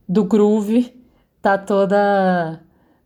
[0.09, 0.94] do groove
[1.40, 2.61] tá toda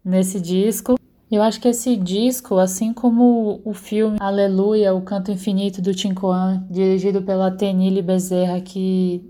[0.05, 0.97] nesse disco.
[1.30, 6.66] Eu acho que esse disco, assim como o filme Aleluia, o Canto Infinito do Tincoan,
[6.70, 9.24] dirigido pela Tenille Bezerra, que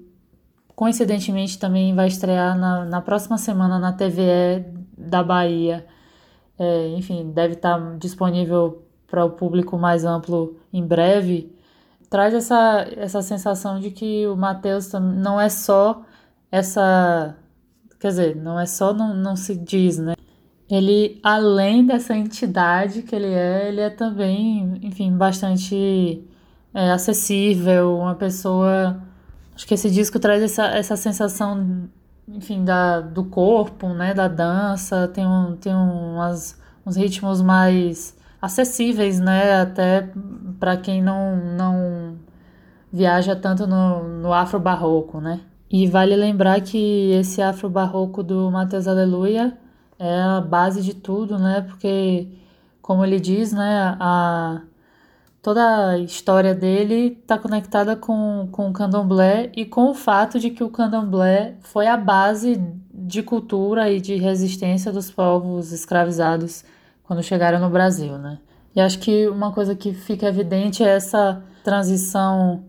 [0.74, 4.64] coincidentemente também vai estrear na, na próxima semana na TVE
[4.98, 5.86] da Bahia.
[6.58, 11.54] É, enfim, deve estar disponível para o público mais amplo em breve.
[12.12, 16.02] Traz essa, essa sensação de que o Matheus não é só
[16.50, 17.34] essa.
[17.98, 20.14] Quer dizer, não é só, não, não se diz, né?
[20.70, 26.22] ele, além dessa entidade que ele é, ele é também, enfim, bastante
[26.74, 29.02] é, acessível, uma pessoa.
[29.54, 31.88] Acho que esse disco traz essa, essa sensação
[32.28, 39.20] enfim, da, do corpo, né, da dança, tem, um, tem umas, uns ritmos mais acessíveis,
[39.20, 40.10] né, até
[40.62, 42.16] para quem não, não
[42.92, 45.40] viaja tanto no, no afro-barroco, né.
[45.68, 49.58] E vale lembrar que esse afro-barroco do Mateus Aleluia
[49.98, 52.28] é a base de tudo, né, porque,
[52.80, 54.60] como ele diz, né, a
[55.42, 60.50] toda a história dele está conectada com, com o candomblé e com o fato de
[60.50, 62.62] que o candomblé foi a base
[62.94, 66.64] de cultura e de resistência dos povos escravizados
[67.02, 68.38] quando chegaram no Brasil, né?
[68.74, 72.64] E acho que uma coisa que fica evidente é essa transição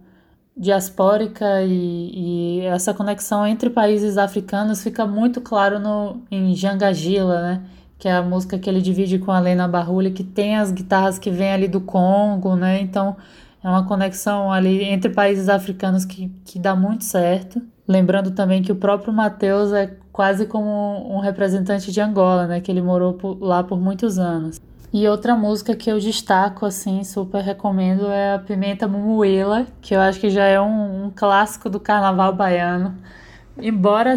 [0.55, 7.63] diaspórica e, e essa conexão entre países africanos fica muito claro no, em Jangagila, né?
[8.03, 11.17] que é a música que ele divide com a Lena Barrulha, que tem as guitarras
[11.17, 12.81] que vêm ali do Congo, né?
[12.81, 13.15] Então
[13.63, 17.61] é uma conexão ali entre países africanos que, que dá muito certo.
[17.87, 22.59] Lembrando também que o próprio Matheus é quase como um representante de Angola, né?
[22.59, 24.59] Que ele morou por, lá por muitos anos.
[24.93, 29.99] E outra música que eu destaco, assim, super recomendo é a Pimenta Mumuela, que eu
[29.99, 32.95] acho que já é um, um clássico do carnaval baiano.
[33.57, 34.13] Embora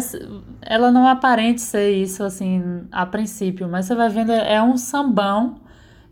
[0.61, 5.61] ela não aparente ser isso, assim, a princípio, mas você vai vendo, é um sambão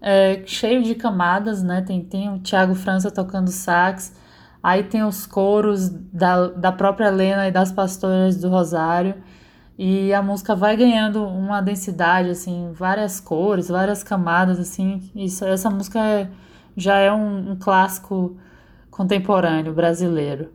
[0.01, 1.82] é, cheio de camadas, né?
[1.84, 4.16] Tem, tem o Thiago França tocando sax,
[4.63, 9.16] aí tem os coros da, da própria Helena e das pastoras do Rosário,
[9.78, 15.69] e a música vai ganhando uma densidade, assim, várias cores, várias camadas, assim, isso, essa
[15.69, 16.30] música é,
[16.78, 18.38] já é um, um clássico
[18.89, 20.49] contemporâneo brasileiro.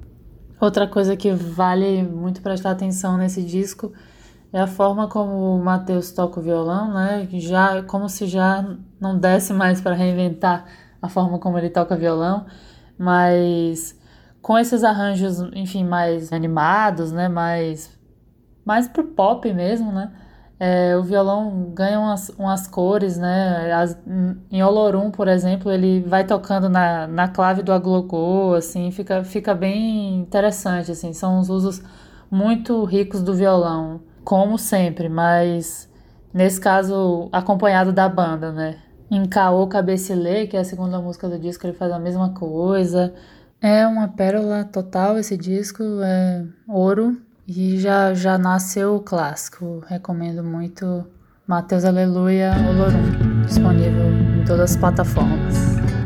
[0.59, 3.93] Outra coisa que vale muito prestar atenção nesse disco
[4.53, 7.29] é a forma como o Matheus toca o violão, né?
[7.33, 10.64] Já como se já não desse mais para reinventar
[11.01, 12.47] a forma como ele toca violão,
[12.99, 13.99] mas
[14.43, 17.29] com esses arranjos, enfim, mais animados, né?
[17.29, 17.91] Mais
[18.65, 20.11] mais pro pop mesmo, né?
[20.63, 23.73] É, o violão ganha umas, umas cores, né?
[23.73, 23.99] As,
[24.51, 29.55] em Olorum, por exemplo, ele vai tocando na, na clave do aglogô, assim, fica, fica
[29.55, 31.15] bem interessante, assim.
[31.15, 31.83] São uns usos
[32.31, 35.91] muito ricos do violão, como sempre, mas
[36.33, 38.77] nesse caso acompanhado da banda, né?
[39.11, 43.15] Em Caô Cabecilê, que é a segunda música do disco, ele faz a mesma coisa.
[43.63, 49.82] É uma pérola total esse disco, é ouro, e já, já nasceu o clássico.
[49.86, 51.07] Recomendo muito
[51.47, 54.11] Mateus Aleluia Olorum, disponível
[54.41, 56.00] em todas as plataformas.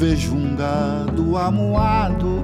[0.00, 2.42] Vejo um gado amuado.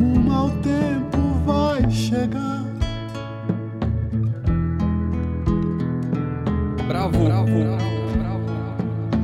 [0.00, 2.64] O mau tempo vai chegar.
[6.88, 7.50] Bravo, bravo.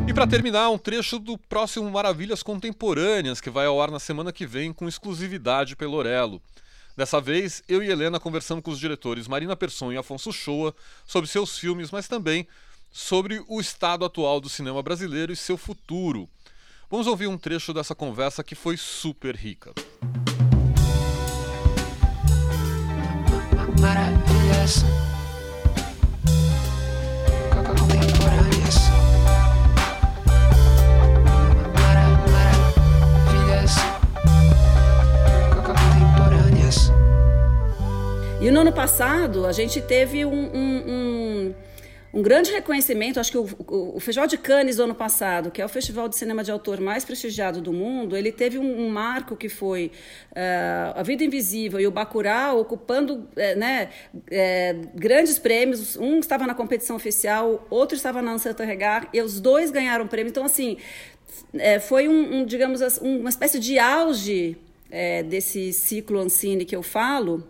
[0.07, 4.31] E para terminar, um trecho do próximo Maravilhas Contemporâneas, que vai ao ar na semana
[4.31, 6.39] que vem com exclusividade pelo Orelo.
[7.03, 10.73] Dessa vez, eu e Helena conversamos com os diretores Marina Persson e Afonso Shoa
[11.05, 12.47] sobre seus filmes, mas também
[12.93, 16.31] sobre o estado atual do cinema brasileiro e seu futuro.
[16.89, 19.73] Vamos ouvir um trecho dessa conversa que foi super rica.
[38.43, 41.55] E no ano passado, a gente teve um, um, um,
[42.13, 43.21] um grande reconhecimento.
[43.21, 46.09] Acho que o, o, o, Festival de Cannes do ano passado, que é o festival
[46.09, 49.93] de cinema de autor mais prestigiado do mundo, ele teve um, marco que foi
[50.33, 55.97] uh, A Vida Invisível e o Bacurau ocupando uh, né, uh, grandes prêmios.
[55.97, 60.31] Um estava na competição oficial, outro estava na Anseta Regar, e os dois ganharam prêmio.
[60.31, 60.79] Então, assim,
[61.55, 64.57] é, foi um, digamos, uma espécie de auge
[65.27, 67.43] desse ciclo Ancine que eu falo,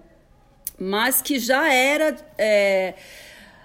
[0.83, 2.95] mas que já era é,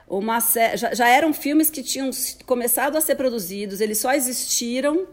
[0.07, 2.11] uma já, já eram filmes que tinham
[2.45, 5.07] começado a ser produzidos, eles só existiram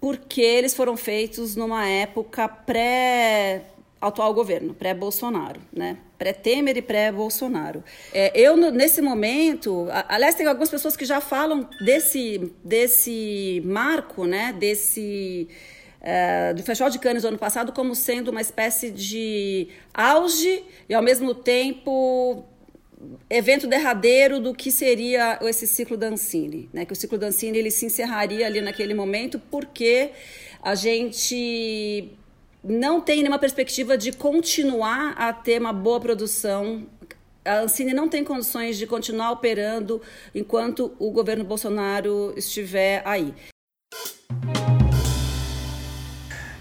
[0.00, 3.62] porque eles foram feitos numa época pré
[4.00, 5.96] atual governo, pré-Bolsonaro, né?
[6.18, 7.82] Pré-Temer e pré-Bolsonaro.
[8.12, 14.52] É, eu, nesse momento, aliás, tem algumas pessoas que já falam desse, desse marco, né?
[14.52, 15.48] Desse
[16.06, 20.92] é, do Festival de Cannes do ano passado como sendo uma espécie de auge e,
[20.92, 22.44] ao mesmo tempo,
[23.30, 26.84] evento derradeiro do que seria esse ciclo Dancini, né?
[26.84, 30.10] Que o ciclo Dancini ele se encerraria ali naquele momento porque
[30.62, 32.10] a gente
[32.62, 36.86] não tem nenhuma perspectiva de continuar a ter uma boa produção.
[37.42, 40.02] A Ancine não tem condições de continuar operando
[40.34, 43.32] enquanto o governo Bolsonaro estiver aí.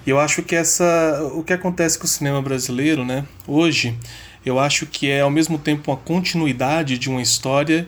[0.05, 3.97] Eu acho que essa, o que acontece com o cinema brasileiro, né, hoje,
[4.45, 7.87] eu acho que é ao mesmo tempo uma continuidade de uma história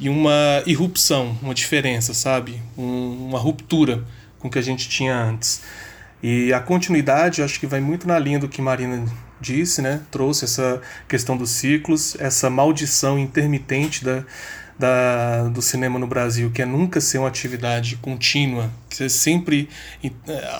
[0.00, 2.60] e uma irrupção, uma diferença, sabe?
[2.76, 4.04] Um, uma ruptura
[4.40, 5.62] com o que a gente tinha antes.
[6.20, 9.04] E a continuidade, eu acho que vai muito na linha do que Marina
[9.40, 10.00] disse, né?
[10.10, 14.24] Trouxe essa questão dos ciclos, essa maldição intermitente da,
[14.78, 19.68] da, do cinema no Brasil, que é nunca ser uma atividade contínua, que é sempre
[20.28, 20.58] é,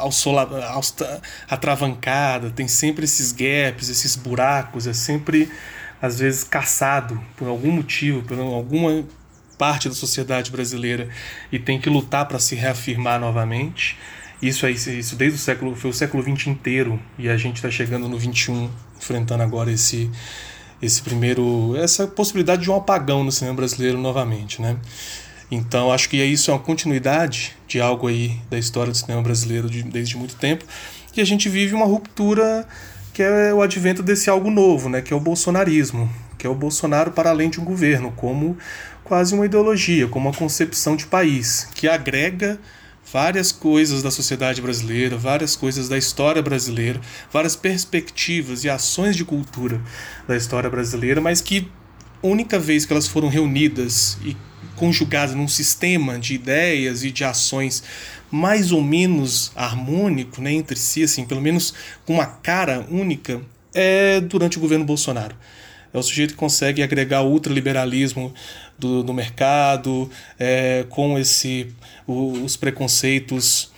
[1.49, 5.51] atravancada, tem sempre esses gaps, esses buracos, é sempre,
[6.01, 9.05] às vezes, caçado por algum motivo, por alguma
[9.59, 11.09] parte da sociedade brasileira
[11.53, 13.97] e tem que lutar para se reafirmar novamente.
[14.41, 17.71] Isso aí, isso desde o século, foi o século XX inteiro e a gente está
[17.71, 18.69] chegando no XXI,
[18.99, 20.11] enfrentando agora esse
[20.83, 24.77] esse primeiro essa possibilidade de um apagão no cinema brasileiro novamente, né?
[25.55, 29.69] Então acho que isso é uma continuidade de algo aí da história do cinema brasileiro
[29.69, 30.65] de, desde muito tempo
[31.15, 32.67] e a gente vive uma ruptura
[33.13, 35.03] que é o advento desse algo novo, né?
[35.03, 38.57] Que é o bolsonarismo, que é o Bolsonaro para além de um governo, como
[39.05, 42.59] quase uma ideologia, como uma concepção de país que agrega
[43.13, 46.99] várias coisas da sociedade brasileira, várias coisas da história brasileira,
[47.31, 49.83] várias perspectivas e ações de cultura
[50.27, 51.71] da história brasileira, mas que
[52.23, 54.35] única vez que elas foram reunidas e
[54.77, 57.83] conjugadas num sistema de ideias e de ações
[58.31, 61.75] mais ou menos harmônico né, entre si, assim, pelo menos
[62.07, 63.41] com uma cara única,
[63.75, 65.37] é durante o governo Bolsonaro.
[65.93, 68.33] É o sujeito que consegue agregar o ultraliberalismo
[68.79, 71.69] do, do mercado, é, com esse
[72.07, 73.72] o, os preconceitos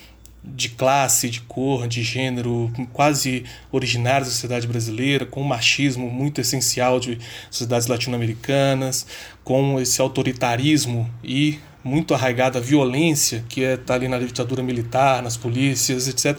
[0.45, 6.40] de classe, de cor, de gênero, quase originários da sociedade brasileira, com o machismo muito
[6.40, 7.18] essencial de
[7.51, 9.07] sociedades latino-americanas,
[9.42, 15.22] com esse autoritarismo e muito arraigada violência que está é, tá ali na ditadura militar,
[15.22, 16.38] nas polícias, etc.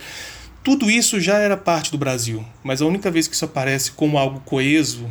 [0.63, 4.17] Tudo isso já era parte do Brasil, mas a única vez que isso aparece como
[4.17, 5.09] algo coeso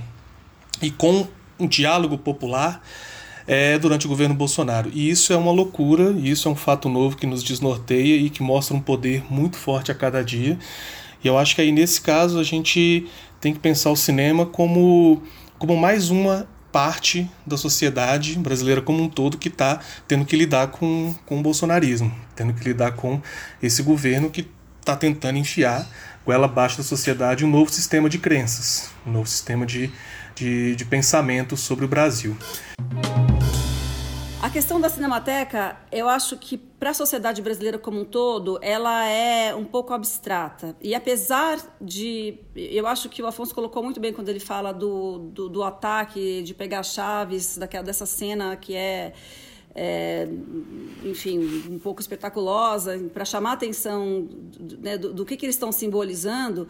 [0.82, 1.26] e com
[1.58, 2.82] um diálogo popular
[3.46, 4.90] é, durante o governo Bolsonaro.
[4.92, 8.42] E isso é uma loucura, isso é um fato novo que nos desnorteia e que
[8.42, 10.58] mostra um poder muito forte a cada dia.
[11.22, 13.06] E eu acho que aí nesse caso a gente
[13.40, 15.22] tem que pensar o cinema como,
[15.58, 19.78] como mais uma parte da sociedade brasileira como um todo que está
[20.08, 23.22] tendo que lidar com, com o bolsonarismo, tendo que lidar com
[23.62, 24.48] esse governo que
[24.80, 25.88] está tentando enfiar
[26.26, 29.90] goela abaixo da sociedade um novo sistema de crenças, um novo sistema de,
[30.34, 32.36] de, de pensamento sobre o Brasil.
[34.44, 39.08] A questão da Cinemateca, eu acho que para a sociedade brasileira como um todo, ela
[39.08, 40.76] é um pouco abstrata.
[40.82, 42.38] E apesar de.
[42.54, 46.42] Eu acho que o Afonso colocou muito bem quando ele fala do, do, do ataque,
[46.42, 49.14] de pegar chaves daquela, dessa cena que é.
[49.74, 50.28] É,
[51.02, 54.28] enfim, um pouco espetaculosa, para chamar a atenção
[54.78, 56.68] né, do, do que, que eles estão simbolizando,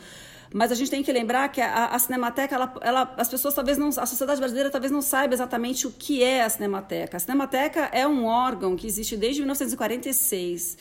[0.52, 3.78] mas a gente tem que lembrar que a, a Cinemateca, ela, ela, as pessoas talvez
[3.78, 7.16] não, a sociedade brasileira talvez não saiba exatamente o que é a Cinemateca.
[7.16, 10.76] A Cinemateca é um órgão que existe desde 1946.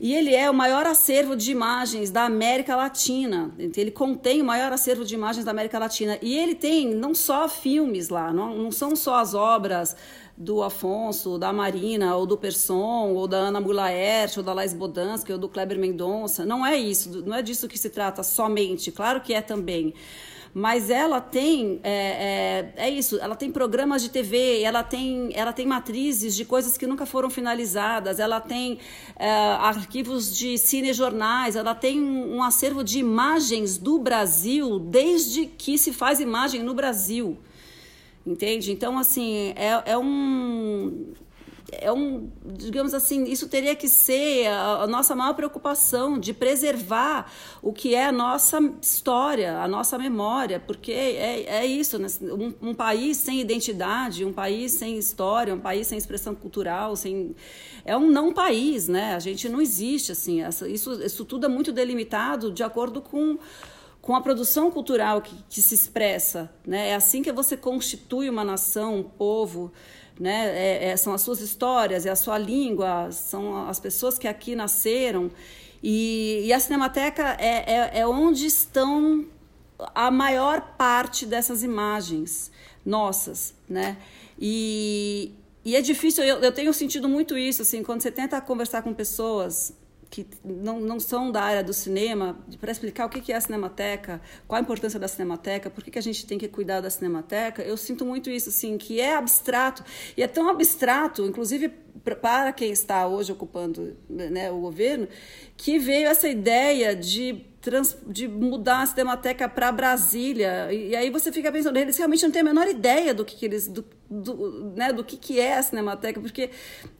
[0.00, 3.50] E ele é o maior acervo de imagens da América Latina.
[3.58, 6.16] Ele contém o maior acervo de imagens da América Latina.
[6.22, 9.96] E ele tem não só filmes lá, não, não são só as obras
[10.38, 15.32] do Afonso, da Marina, ou do Persson, ou da Ana Mulaert, ou da Laís Bodansky,
[15.32, 16.46] ou do Kleber Mendonça.
[16.46, 18.92] Não é isso, não é disso que se trata somente.
[18.92, 19.92] Claro que é também.
[20.54, 25.52] Mas ela tem, é, é, é isso, ela tem programas de TV, ela tem, ela
[25.52, 28.78] tem matrizes de coisas que nunca foram finalizadas, ela tem
[29.16, 35.92] é, arquivos de cinejornais, ela tem um acervo de imagens do Brasil desde que se
[35.92, 37.36] faz imagem no Brasil.
[38.28, 38.70] Entende?
[38.70, 41.14] Então, assim, é, é um
[41.70, 47.30] é um, digamos assim, isso teria que ser a, a, nossa maior preocupação de preservar
[47.60, 52.08] o que é a nossa história, a nossa memória, porque é, é isso, né?
[52.22, 57.36] um, um, país sem identidade, um país sem história, um país sem expressão cultural, sem
[57.84, 59.14] é um não país, né?
[59.14, 63.38] A gente não existe assim, essa, isso, isso tudo é muito delimitado de acordo com
[64.08, 66.50] com a produção cultural que, que se expressa.
[66.66, 66.88] Né?
[66.88, 69.70] É assim que você constitui uma nação, um povo.
[70.18, 70.46] Né?
[70.46, 74.56] É, é, são as suas histórias, é a sua língua, são as pessoas que aqui
[74.56, 75.30] nasceram.
[75.82, 79.26] E, e a Cinemateca é, é, é onde estão
[79.94, 82.50] a maior parte dessas imagens.
[82.86, 83.98] nossas, né?
[84.38, 88.80] E, e é difícil, eu, eu tenho sentido muito isso, assim, quando você tenta conversar
[88.80, 89.74] com pessoas
[90.10, 94.20] que não, não são da área do cinema, para explicar o que é a Cinemateca,
[94.46, 97.62] qual a importância da Cinemateca, por que, que a gente tem que cuidar da Cinemateca,
[97.62, 99.84] eu sinto muito isso, assim, que é abstrato,
[100.16, 101.72] e é tão abstrato, inclusive
[102.04, 105.08] para quem está hoje ocupando né, o governo,
[105.56, 110.72] que veio essa ideia de trans, de mudar a Cinemateca para Brasília.
[110.72, 113.36] E, e, aí você fica pensando, eles realmente não têm a menor ideia do que,
[113.36, 113.68] que eles.
[113.68, 116.50] Do, do, né, do que, que é a Cinemateca, porque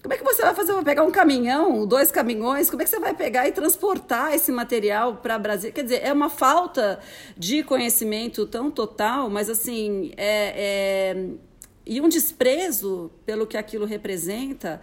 [0.03, 0.73] como é que você vai fazer?
[0.75, 4.53] Vai pegar um caminhão, dois caminhões, como é que você vai pegar e transportar esse
[4.53, 5.73] material para Brasília?
[5.73, 7.01] Quer dizer, é uma falta
[7.37, 11.48] de conhecimento tão total, mas assim, é, é
[11.89, 14.81] e um desprezo pelo que aquilo representa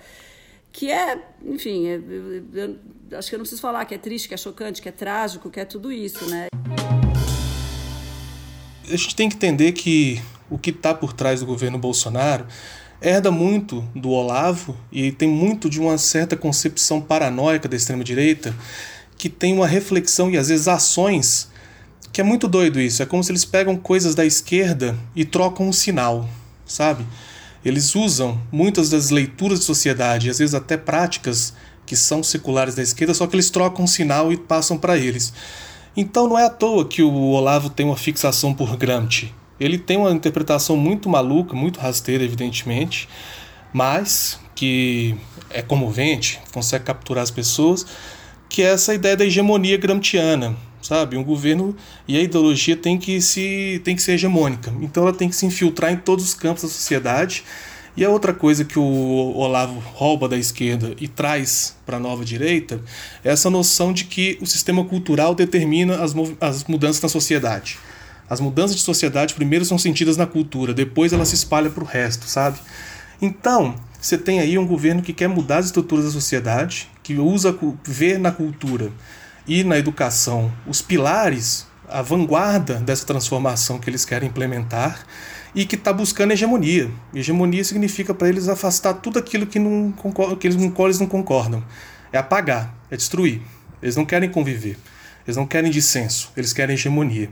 [0.71, 4.27] que é, enfim, é, eu, eu, acho que eu não preciso falar que é triste,
[4.27, 6.47] que é chocante, que é trágico, que é tudo isso, né?
[8.83, 12.45] A gente tem que entender que o que está por trás do governo Bolsonaro
[12.99, 18.53] herda muito do Olavo e tem muito de uma certa concepção paranoica da extrema-direita
[19.17, 21.49] que tem uma reflexão e às vezes ações
[22.11, 23.03] que é muito doido isso.
[23.03, 26.27] É como se eles pegam coisas da esquerda e trocam um sinal,
[26.65, 27.05] sabe?
[27.63, 31.53] Eles usam muitas das leituras de sociedade, às vezes até práticas
[31.85, 35.33] que são seculares da esquerda, só que eles trocam um sinal e passam para eles.
[35.95, 39.33] Então não é à toa que o Olavo tem uma fixação por Gramsci.
[39.59, 43.07] Ele tem uma interpretação muito maluca, muito rasteira, evidentemente,
[43.71, 45.15] mas que
[45.49, 47.85] é comovente, consegue capturar as pessoas,
[48.49, 50.55] que é essa ideia da hegemonia gramsciana,
[50.85, 51.17] sabe?
[51.17, 51.75] Um governo
[52.07, 54.71] e a ideologia tem que se tem que ser hegemônica.
[54.81, 57.43] Então ela tem que se infiltrar em todos os campos da sociedade.
[57.97, 62.25] E a outra coisa que o Olavo rouba da esquerda e traz para a nova
[62.25, 62.81] direita
[63.23, 67.79] é essa noção de que o sistema cultural determina as, as mudanças na sociedade.
[68.29, 71.87] As mudanças de sociedade primeiro são sentidas na cultura, depois ela se espalha para o
[71.87, 72.57] resto, sabe?
[73.21, 77.57] Então, você tem aí um governo que quer mudar as estruturas da sociedade, que usa
[77.85, 78.91] ver na cultura
[79.47, 85.05] e na educação os pilares, a vanguarda dessa transformação que eles querem implementar
[85.53, 86.91] e que está buscando hegemonia.
[87.13, 89.93] Hegemonia significa para eles afastar tudo aquilo que, não
[90.39, 91.63] que eles, com eles não concordam.
[92.11, 93.41] É apagar, é destruir.
[93.81, 94.77] Eles não querem conviver.
[95.25, 97.29] Eles não querem dissenso, eles querem hegemonia.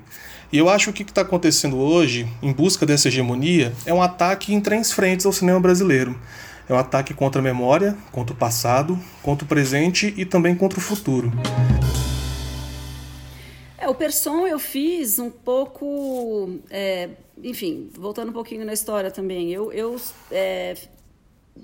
[0.51, 4.01] E eu acho que o que está acontecendo hoje, em busca dessa hegemonia, é um
[4.01, 6.19] ataque em três frentes ao cinema brasileiro.
[6.67, 10.79] É um ataque contra a memória, contra o passado, contra o presente e também contra
[10.79, 11.31] o futuro.
[13.77, 16.59] É, o Person eu fiz um pouco.
[16.69, 17.09] É,
[17.43, 19.51] enfim, voltando um pouquinho na história também.
[19.51, 19.99] Eu, eu
[20.31, 20.75] é,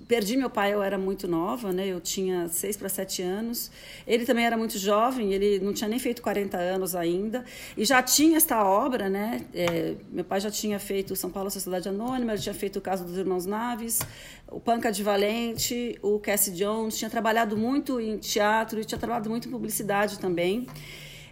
[0.08, 1.88] perdi meu pai, eu era muito nova, né?
[1.88, 3.72] Eu tinha seis para sete anos.
[4.06, 7.44] Ele também era muito jovem, ele não tinha nem feito 40 anos ainda.
[7.76, 9.46] E já tinha esta obra, né?
[9.54, 13.04] É, meu pai já tinha feito São Paulo Sociedade Anônima, ele tinha feito o caso
[13.04, 14.00] dos Irmãos Naves,
[14.48, 16.98] o Panca de Valente, o Cassie Jones.
[16.98, 20.68] Tinha trabalhado muito em teatro e tinha trabalhado muito em publicidade também.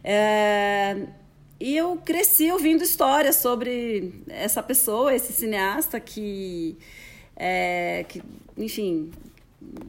[0.03, 1.07] É,
[1.59, 6.77] e eu cresci ouvindo histórias sobre essa pessoa, esse cineasta que,
[7.35, 8.21] é, que
[8.57, 9.11] enfim,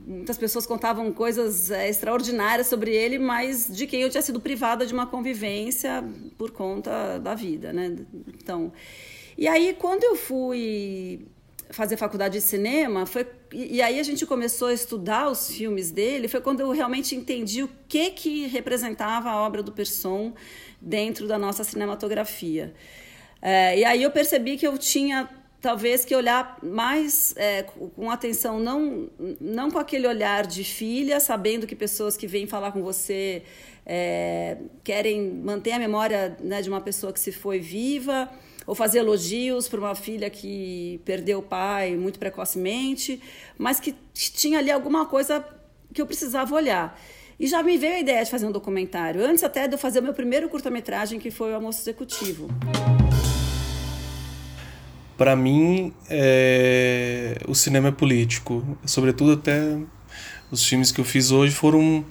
[0.07, 4.87] muitas pessoas contavam coisas é, extraordinárias sobre ele, mas de quem eu tinha sido privada
[4.87, 6.05] de uma convivência
[6.37, 7.97] por conta da vida, né?
[8.43, 8.73] Então,
[9.37, 11.27] e aí quando eu fui
[11.71, 16.29] fazer faculdade de cinema, foi e, aí a gente começou a estudar os filmes dele,
[16.29, 20.35] foi quando eu realmente entendi o que que representava a obra do Persson
[20.81, 22.75] dentro da nossa cinematografia.
[23.41, 25.29] É, e aí eu percebi que eu tinha
[25.61, 29.09] talvez que olhar mais é, com atenção, não,
[29.41, 33.43] não com aquele olhar de filha, sabendo que pessoas que vêm falar com você
[33.85, 38.31] é, querem manter a memória né, de uma pessoa que se foi viva,
[38.67, 43.21] ou fazer elogios para uma filha que perdeu o pai muito precocemente,
[43.57, 45.43] mas que tinha ali alguma coisa
[45.93, 47.01] que eu precisava olhar.
[47.41, 50.01] E já me veio a ideia de fazer um documentário, antes até de eu fazer
[50.01, 52.49] o meu primeiro curta-metragem, que foi o Almoço Executivo.
[55.19, 57.37] Para mim, é...
[57.49, 58.65] o cinema é político.
[58.87, 59.77] Sobretudo até
[60.49, 62.05] os filmes que eu fiz hoje foram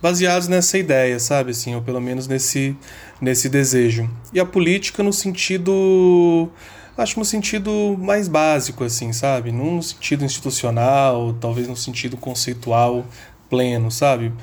[0.00, 1.52] baseados nessa ideia, sabe?
[1.52, 2.76] Assim, ou pelo menos nesse,
[3.18, 4.10] nesse desejo.
[4.30, 6.50] E a política no sentido.
[6.98, 9.50] Acho no sentido mais básico, assim, sabe?
[9.50, 13.06] Não no sentido institucional, talvez no sentido conceitual
[13.48, 14.34] pleno, sabe?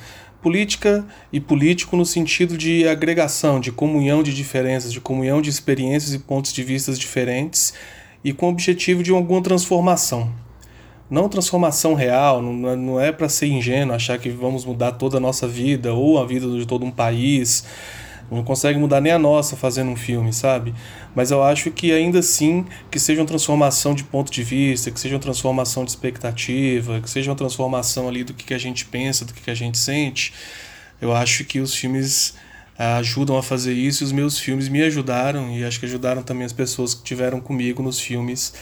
[0.42, 6.16] Política e político no sentido de agregação, de comunhão de diferenças, de comunhão de experiências
[6.16, 7.76] e pontos de vista diferentes
[8.28, 10.32] e com o objetivo de alguma transformação
[11.10, 15.20] não transformação real, não, não é para ser ingênuo achar que vamos mudar toda a
[15.20, 17.64] nossa vida ou a vida de todo um país.
[18.30, 20.74] não consegue mudar nem a nossa fazendo um filme, sabe?
[21.16, 25.00] Mas eu acho que ainda assim que seja uma transformação de ponto de vista, que
[25.00, 29.24] seja uma transformação de expectativa, que seja uma transformação ali do que, a gente pensa,
[29.24, 30.34] do que, a gente sente,
[31.00, 32.36] eu acho que os filmes
[32.78, 36.46] ajudam a fazer isso e os meus filmes me ajudaram e acho que ajudaram também
[36.46, 38.54] as pessoas que tiveram comigo nos filmes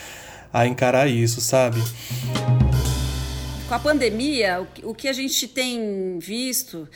[0.54, 1.82] a encarar isso, sabe?
[3.68, 6.88] Com a pandemia, o que a gente tem visto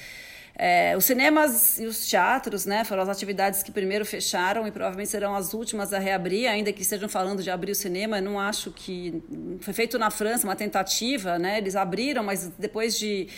[0.62, 5.10] é, os cinemas e os teatros né, foram as atividades que primeiro fecharam e provavelmente
[5.10, 8.18] serão as últimas a reabrir, ainda que estejam falando de abrir o cinema.
[8.18, 9.24] Eu não acho que.
[9.62, 11.60] Foi feito na França uma tentativa, né?
[11.60, 13.30] eles abriram, mas depois de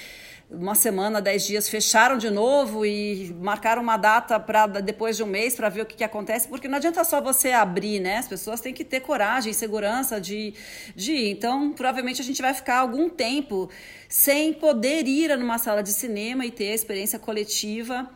[0.51, 5.25] uma semana, dez dias, fecharam de novo e marcaram uma data para depois de um
[5.25, 8.17] mês para ver o que, que, acontece, porque não adianta só você abrir, né?
[8.17, 10.53] As pessoas têm que ter coragem, segurança de,
[10.93, 11.31] de ir.
[11.31, 13.69] Então, provavelmente a gente vai ficar algum tempo
[14.09, 18.09] sem poder ir numa sala de cinema e ter a experiência coletiva.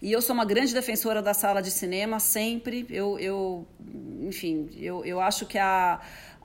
[0.00, 2.86] E eu sou uma grande defensora da sala de cinema, sempre.
[2.88, 3.66] Eu, eu
[4.22, 6.00] enfim, eu, eu acho que a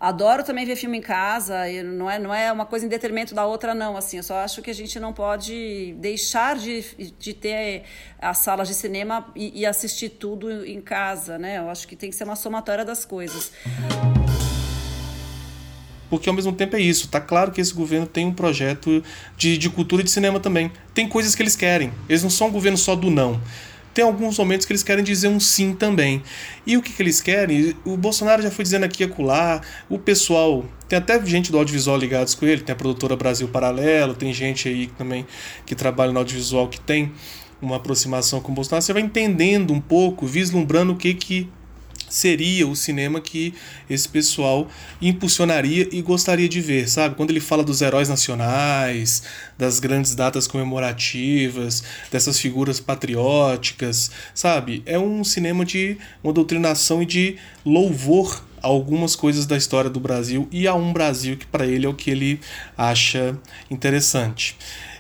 [0.06, 3.34] Adoro também ver filme em casa, e não é, não é uma coisa em detrimento
[3.34, 3.98] da outra, não.
[3.98, 6.86] Assim, eu só acho que a gente não pode deixar de,
[7.18, 7.86] de ter
[8.22, 11.58] as salas de cinema e, e assistir tudo em casa, né?
[11.58, 13.52] Eu acho que tem que ser uma somatória das coisas.
[16.08, 17.08] Porque ao mesmo tempo é isso.
[17.08, 19.04] Tá claro que esse governo tem um projeto
[19.36, 20.72] de, de cultura e de cinema também.
[20.94, 21.92] Tem coisas que eles querem.
[22.08, 23.42] Eles não são um governo só do não
[23.96, 26.22] tem alguns momentos que eles querem dizer um sim também.
[26.68, 27.74] E o que, que eles querem?
[27.86, 30.66] O Bolsonaro já foi dizendo aqui e acolá, o pessoal.
[30.90, 34.68] Tem até gente do audiovisual ligados com ele, tem a produtora Brasil Paralelo, tem gente
[34.68, 35.26] aí também
[35.66, 37.14] que trabalha no audiovisual que tem
[37.62, 38.82] uma aproximação com o Bolsonaro.
[38.82, 41.50] Você vai entendendo um pouco, vislumbrando o que, que
[42.10, 43.54] seria o cinema que
[43.90, 44.68] esse pessoal
[45.02, 47.16] impulsionaria e gostaria de ver, sabe?
[47.16, 49.24] Quando ele fala dos heróis nacionais,
[49.58, 54.84] das grandes datas comemorativas, dessas figuras patrióticas, sabe?
[54.86, 60.00] É um cinema de uma doutrinação e de louvor a algumas coisas da história do
[60.00, 62.40] Brasil e a um Brasil que para ele é o que ele
[62.78, 63.38] acha
[63.70, 64.58] interessante.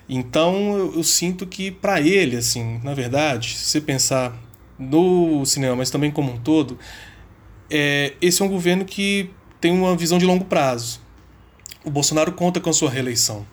[0.07, 4.38] Então eu, eu sinto que para ele, assim, na verdade, se você pensar
[4.78, 6.78] no cinema, mas também como um todo,
[7.70, 9.30] é, esse é um governo que
[9.60, 11.00] tem uma visão de longo prazo.
[11.84, 13.46] O Bolsonaro conta com a sua reeleição.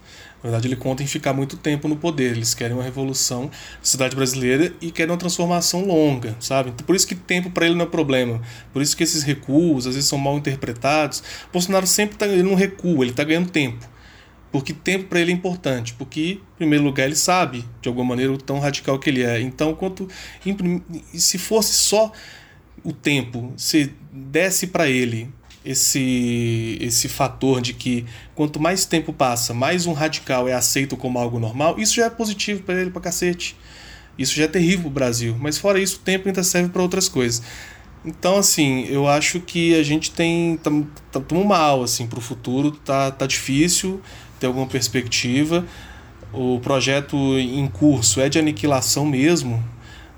[0.42, 2.32] Na verdade, ele conta em ficar muito tempo no poder.
[2.32, 6.70] Eles querem uma revolução da sociedade brasileira e querem uma transformação longa, sabe?
[6.70, 8.42] Então, por isso que tempo para ele não é problema.
[8.72, 11.20] Por isso que esses recuos às vezes são mal interpretados.
[11.48, 13.88] O Bolsonaro sempre está ele não recua, ele está ganhando tempo.
[14.52, 18.30] Porque tempo para ele é importante, porque, em primeiro lugar, ele sabe, de alguma maneira,
[18.30, 19.40] o tão radical que ele é.
[19.40, 20.06] Então, quanto
[21.14, 22.12] se fosse só
[22.84, 25.32] o tempo, se desse para ele
[25.64, 28.04] esse esse fator de que
[28.34, 32.10] quanto mais tempo passa, mais um radical é aceito como algo normal, isso já é
[32.10, 33.56] positivo para ele para cacete.
[34.18, 35.34] Isso já é terrível o Brasil.
[35.40, 37.42] Mas fora isso, o tempo ainda serve para outras coisas.
[38.04, 40.54] Então, assim, eu acho que a gente tem.
[40.54, 42.72] Estamos tá, mal, assim, para o futuro.
[42.72, 44.02] Tá, tá difícil
[44.42, 45.64] ter alguma perspectiva.
[46.32, 49.62] O projeto em curso é de aniquilação mesmo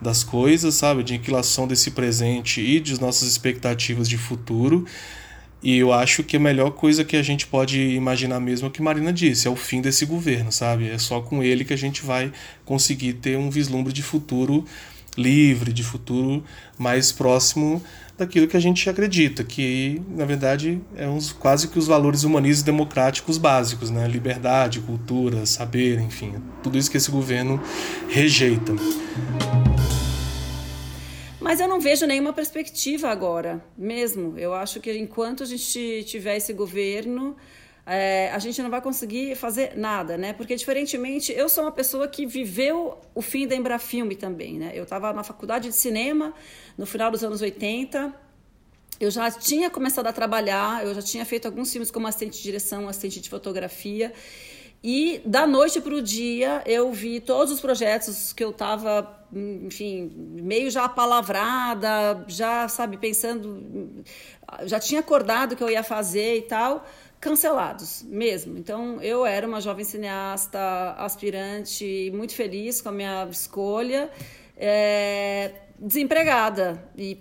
[0.00, 1.02] das coisas, sabe?
[1.02, 4.86] De aniquilação desse presente e de nossas expectativas de futuro.
[5.62, 8.70] E eu acho que a melhor coisa que a gente pode imaginar mesmo é o
[8.70, 10.88] que Marina disse, é o fim desse governo, sabe?
[10.88, 12.32] É só com ele que a gente vai
[12.64, 14.64] conseguir ter um vislumbre de futuro
[15.16, 16.44] livre, de futuro
[16.78, 17.82] mais próximo
[18.16, 22.62] daquilo que a gente acredita, que na verdade é uns, quase que os valores humanistas
[22.62, 24.06] e democráticos básicos, né?
[24.06, 27.60] Liberdade, cultura, saber, enfim, tudo isso que esse governo
[28.08, 28.72] rejeita.
[31.40, 34.38] Mas eu não vejo nenhuma perspectiva agora, mesmo.
[34.38, 37.36] Eu acho que enquanto a gente tiver esse governo,
[37.86, 40.32] é, a gente não vai conseguir fazer nada, né?
[40.32, 44.72] Porque, diferentemente, eu sou uma pessoa que viveu o fim da Embrafilme também, né?
[44.74, 46.32] Eu estava na faculdade de cinema
[46.78, 48.14] no final dos anos 80.
[48.98, 52.42] Eu já tinha começado a trabalhar, eu já tinha feito alguns filmes como assistente de
[52.42, 54.14] direção, assistente de fotografia.
[54.82, 60.10] E da noite para o dia eu vi todos os projetos que eu estava, enfim,
[60.42, 64.04] meio já palavrada, já, sabe, pensando,
[64.64, 66.86] já tinha acordado que eu ia fazer e tal
[67.24, 68.58] cancelados mesmo.
[68.58, 70.60] Então, eu era uma jovem cineasta
[70.98, 74.10] aspirante, muito feliz com a minha escolha,
[74.54, 77.16] é, desempregada e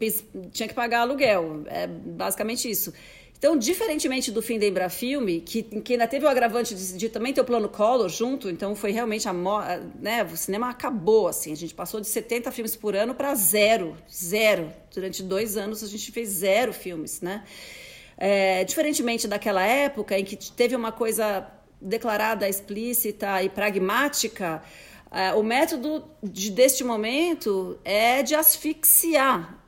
[0.52, 1.64] tinha que pagar aluguel.
[1.68, 2.94] É basicamente isso.
[3.38, 7.34] Então, diferentemente do fim da Embrafilme, que, que ainda teve o agravante de, de, também
[7.34, 11.56] ter o plano Collor junto, então foi realmente a né, o cinema acabou assim, a
[11.56, 14.72] gente passou de 70 filmes por ano para zero, zero.
[14.94, 17.44] Durante dois anos a gente fez zero filmes, né?
[18.26, 21.46] É, diferentemente daquela época em que teve uma coisa
[21.82, 24.62] declarada, explícita e pragmática,
[25.14, 29.64] É, o método de, deste momento é de asfixiar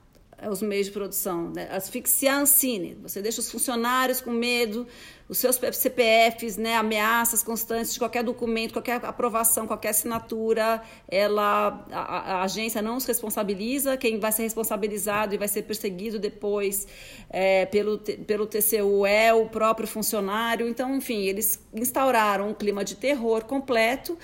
[0.50, 1.68] os meios de produção, né?
[1.72, 2.98] asfixiar a Ancine.
[3.04, 4.88] Você deixa os funcionários com medo,
[5.28, 12.34] os seus CPFs, né, ameaças constantes de qualquer documento, qualquer aprovação, qualquer assinatura, ela, a,
[12.34, 16.88] a, agência não se responsabiliza, quem vai ser responsabilizado e vai ser perseguido depois
[17.30, 20.68] é, pelo, pelo TCU é o próprio funcionário.
[20.68, 24.18] Então, enfim, eles instauraram um clima de terror completo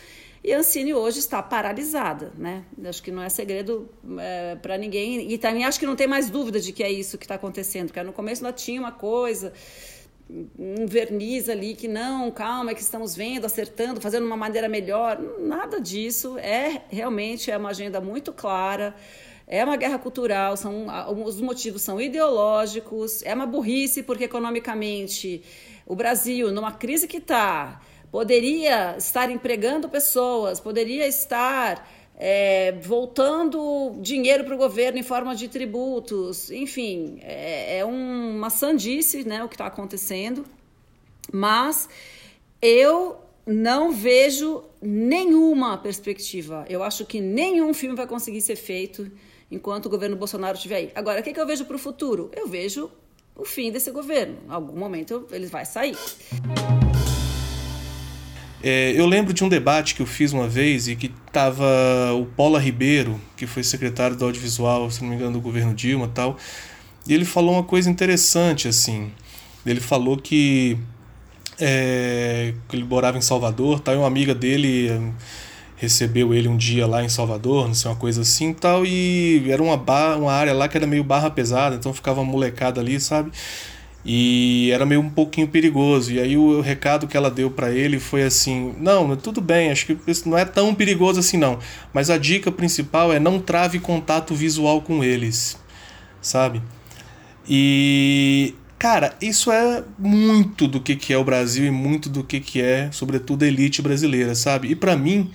[0.44, 2.64] e a Ancine hoje está paralisada, né?
[2.86, 3.88] Acho que não é segredo
[4.20, 5.32] é, para ninguém.
[5.32, 7.88] E também acho que não tem mais dúvida de que é isso que está acontecendo,
[7.88, 9.54] porque no começo ainda tinha uma coisa,
[10.58, 15.20] um verniz ali que não, calma, é que estamos vendo, acertando, fazendo uma maneira melhor.
[15.40, 16.38] Nada disso.
[16.38, 18.96] É realmente é uma agenda muito clara.
[19.48, 20.88] É uma guerra cultural, são,
[21.26, 25.44] os motivos são ideológicos, é uma burrice, porque economicamente
[25.86, 31.86] o Brasil, numa crise que está poderia estar empregando pessoas, poderia estar
[32.24, 39.24] é, voltando dinheiro para o governo em forma de tributos, enfim, é, é uma sandice
[39.24, 40.46] né, o que está acontecendo,
[41.34, 41.90] mas
[42.62, 46.64] eu não vejo nenhuma perspectiva.
[46.70, 49.12] Eu acho que nenhum filme vai conseguir ser feito
[49.50, 50.92] enquanto o governo Bolsonaro estiver aí.
[50.94, 52.30] Agora, o que, que eu vejo para o futuro?
[52.36, 52.92] Eu vejo
[53.36, 54.38] o fim desse governo.
[54.48, 55.98] Em algum momento ele vai sair.
[58.64, 61.66] É, eu lembro de um debate que eu fiz uma vez e que estava
[62.14, 66.08] o Paula Ribeiro, que foi secretário do audiovisual, se não me engano, do governo Dilma
[66.14, 66.38] tal,
[67.08, 69.12] e ele falou uma coisa interessante, assim.
[69.66, 70.78] Ele falou que,
[71.60, 75.12] é, ele morava em Salvador, tal, e uma amiga dele hum,
[75.78, 79.62] recebeu ele um dia lá em Salvador, não sei, uma coisa assim tal, e era
[79.64, 83.32] uma, bar, uma área lá que era meio barra pesada, então ficava molecada ali, sabe?
[84.04, 86.12] E era meio um pouquinho perigoso.
[86.12, 89.86] E aí o, recado que ela deu para ele foi assim: "Não, tudo bem, acho
[89.86, 91.60] que isso não é tão perigoso assim não,
[91.94, 95.58] mas a dica principal é não trave contato visual com eles".
[96.22, 96.62] Sabe?
[97.48, 102.40] E cara, isso é muito do que que é o Brasil e muito do que
[102.40, 104.70] que é, sobretudo a elite brasileira, sabe?
[104.72, 105.30] E para mim,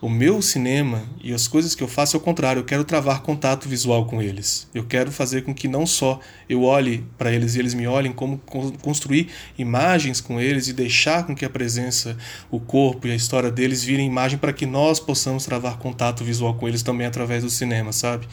[0.00, 3.20] o meu cinema e as coisas que eu faço é o contrário, eu quero travar
[3.20, 4.66] contato visual com eles.
[4.74, 6.18] Eu quero fazer com que não só
[6.48, 8.38] eu olhe para eles e eles me olhem, como
[8.80, 9.28] construir
[9.58, 12.16] imagens com eles e deixar com que a presença,
[12.50, 16.54] o corpo e a história deles virem imagem para que nós possamos travar contato visual
[16.54, 18.26] com eles também através do cinema, sabe?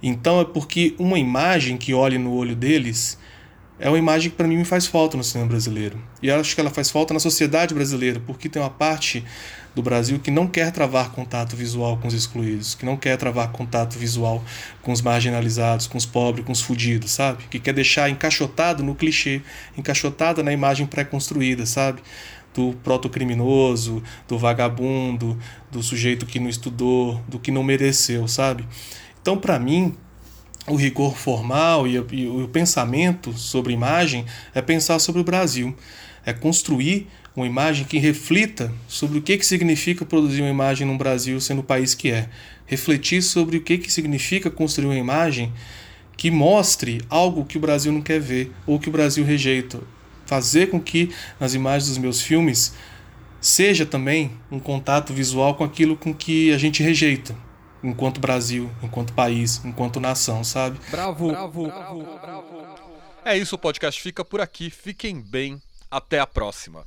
[0.00, 3.18] Então é porque uma imagem que olhe no olho deles
[3.80, 5.98] é uma imagem que para mim me faz falta no cinema brasileiro.
[6.22, 9.24] E acho que ela faz falta na sociedade brasileira, porque tem uma parte
[9.74, 13.52] do Brasil que não quer travar contato visual com os excluídos, que não quer travar
[13.52, 14.42] contato visual
[14.82, 17.44] com os marginalizados, com os pobres, com os fudidos, sabe?
[17.48, 19.42] Que quer deixar encaixotado no clichê,
[19.76, 22.02] encaixotada na imagem pré-construída, sabe?
[22.52, 25.38] Do protocriminoso, do vagabundo,
[25.70, 28.66] do sujeito que não estudou, do que não mereceu, sabe?
[29.22, 29.94] Então, para mim,
[30.66, 34.24] o rigor formal e, e o pensamento sobre imagem
[34.54, 35.76] é pensar sobre o Brasil,
[36.24, 40.98] é construir uma imagem que reflita sobre o que, que significa produzir uma imagem no
[40.98, 42.28] Brasil sendo o país que é.
[42.66, 45.52] Refletir sobre o que, que significa construir uma imagem
[46.16, 49.80] que mostre algo que o Brasil não quer ver ou que o Brasil rejeita.
[50.26, 52.74] Fazer com que nas imagens dos meus filmes
[53.40, 57.34] seja também um contato visual com aquilo com que a gente rejeita,
[57.82, 60.78] enquanto Brasil, enquanto país, enquanto nação, sabe?
[60.90, 62.60] Bravo, bravo, bravo, bravo.
[63.24, 64.70] É isso, o podcast fica por aqui.
[64.70, 65.60] Fiquem bem.
[65.90, 66.86] Até a próxima.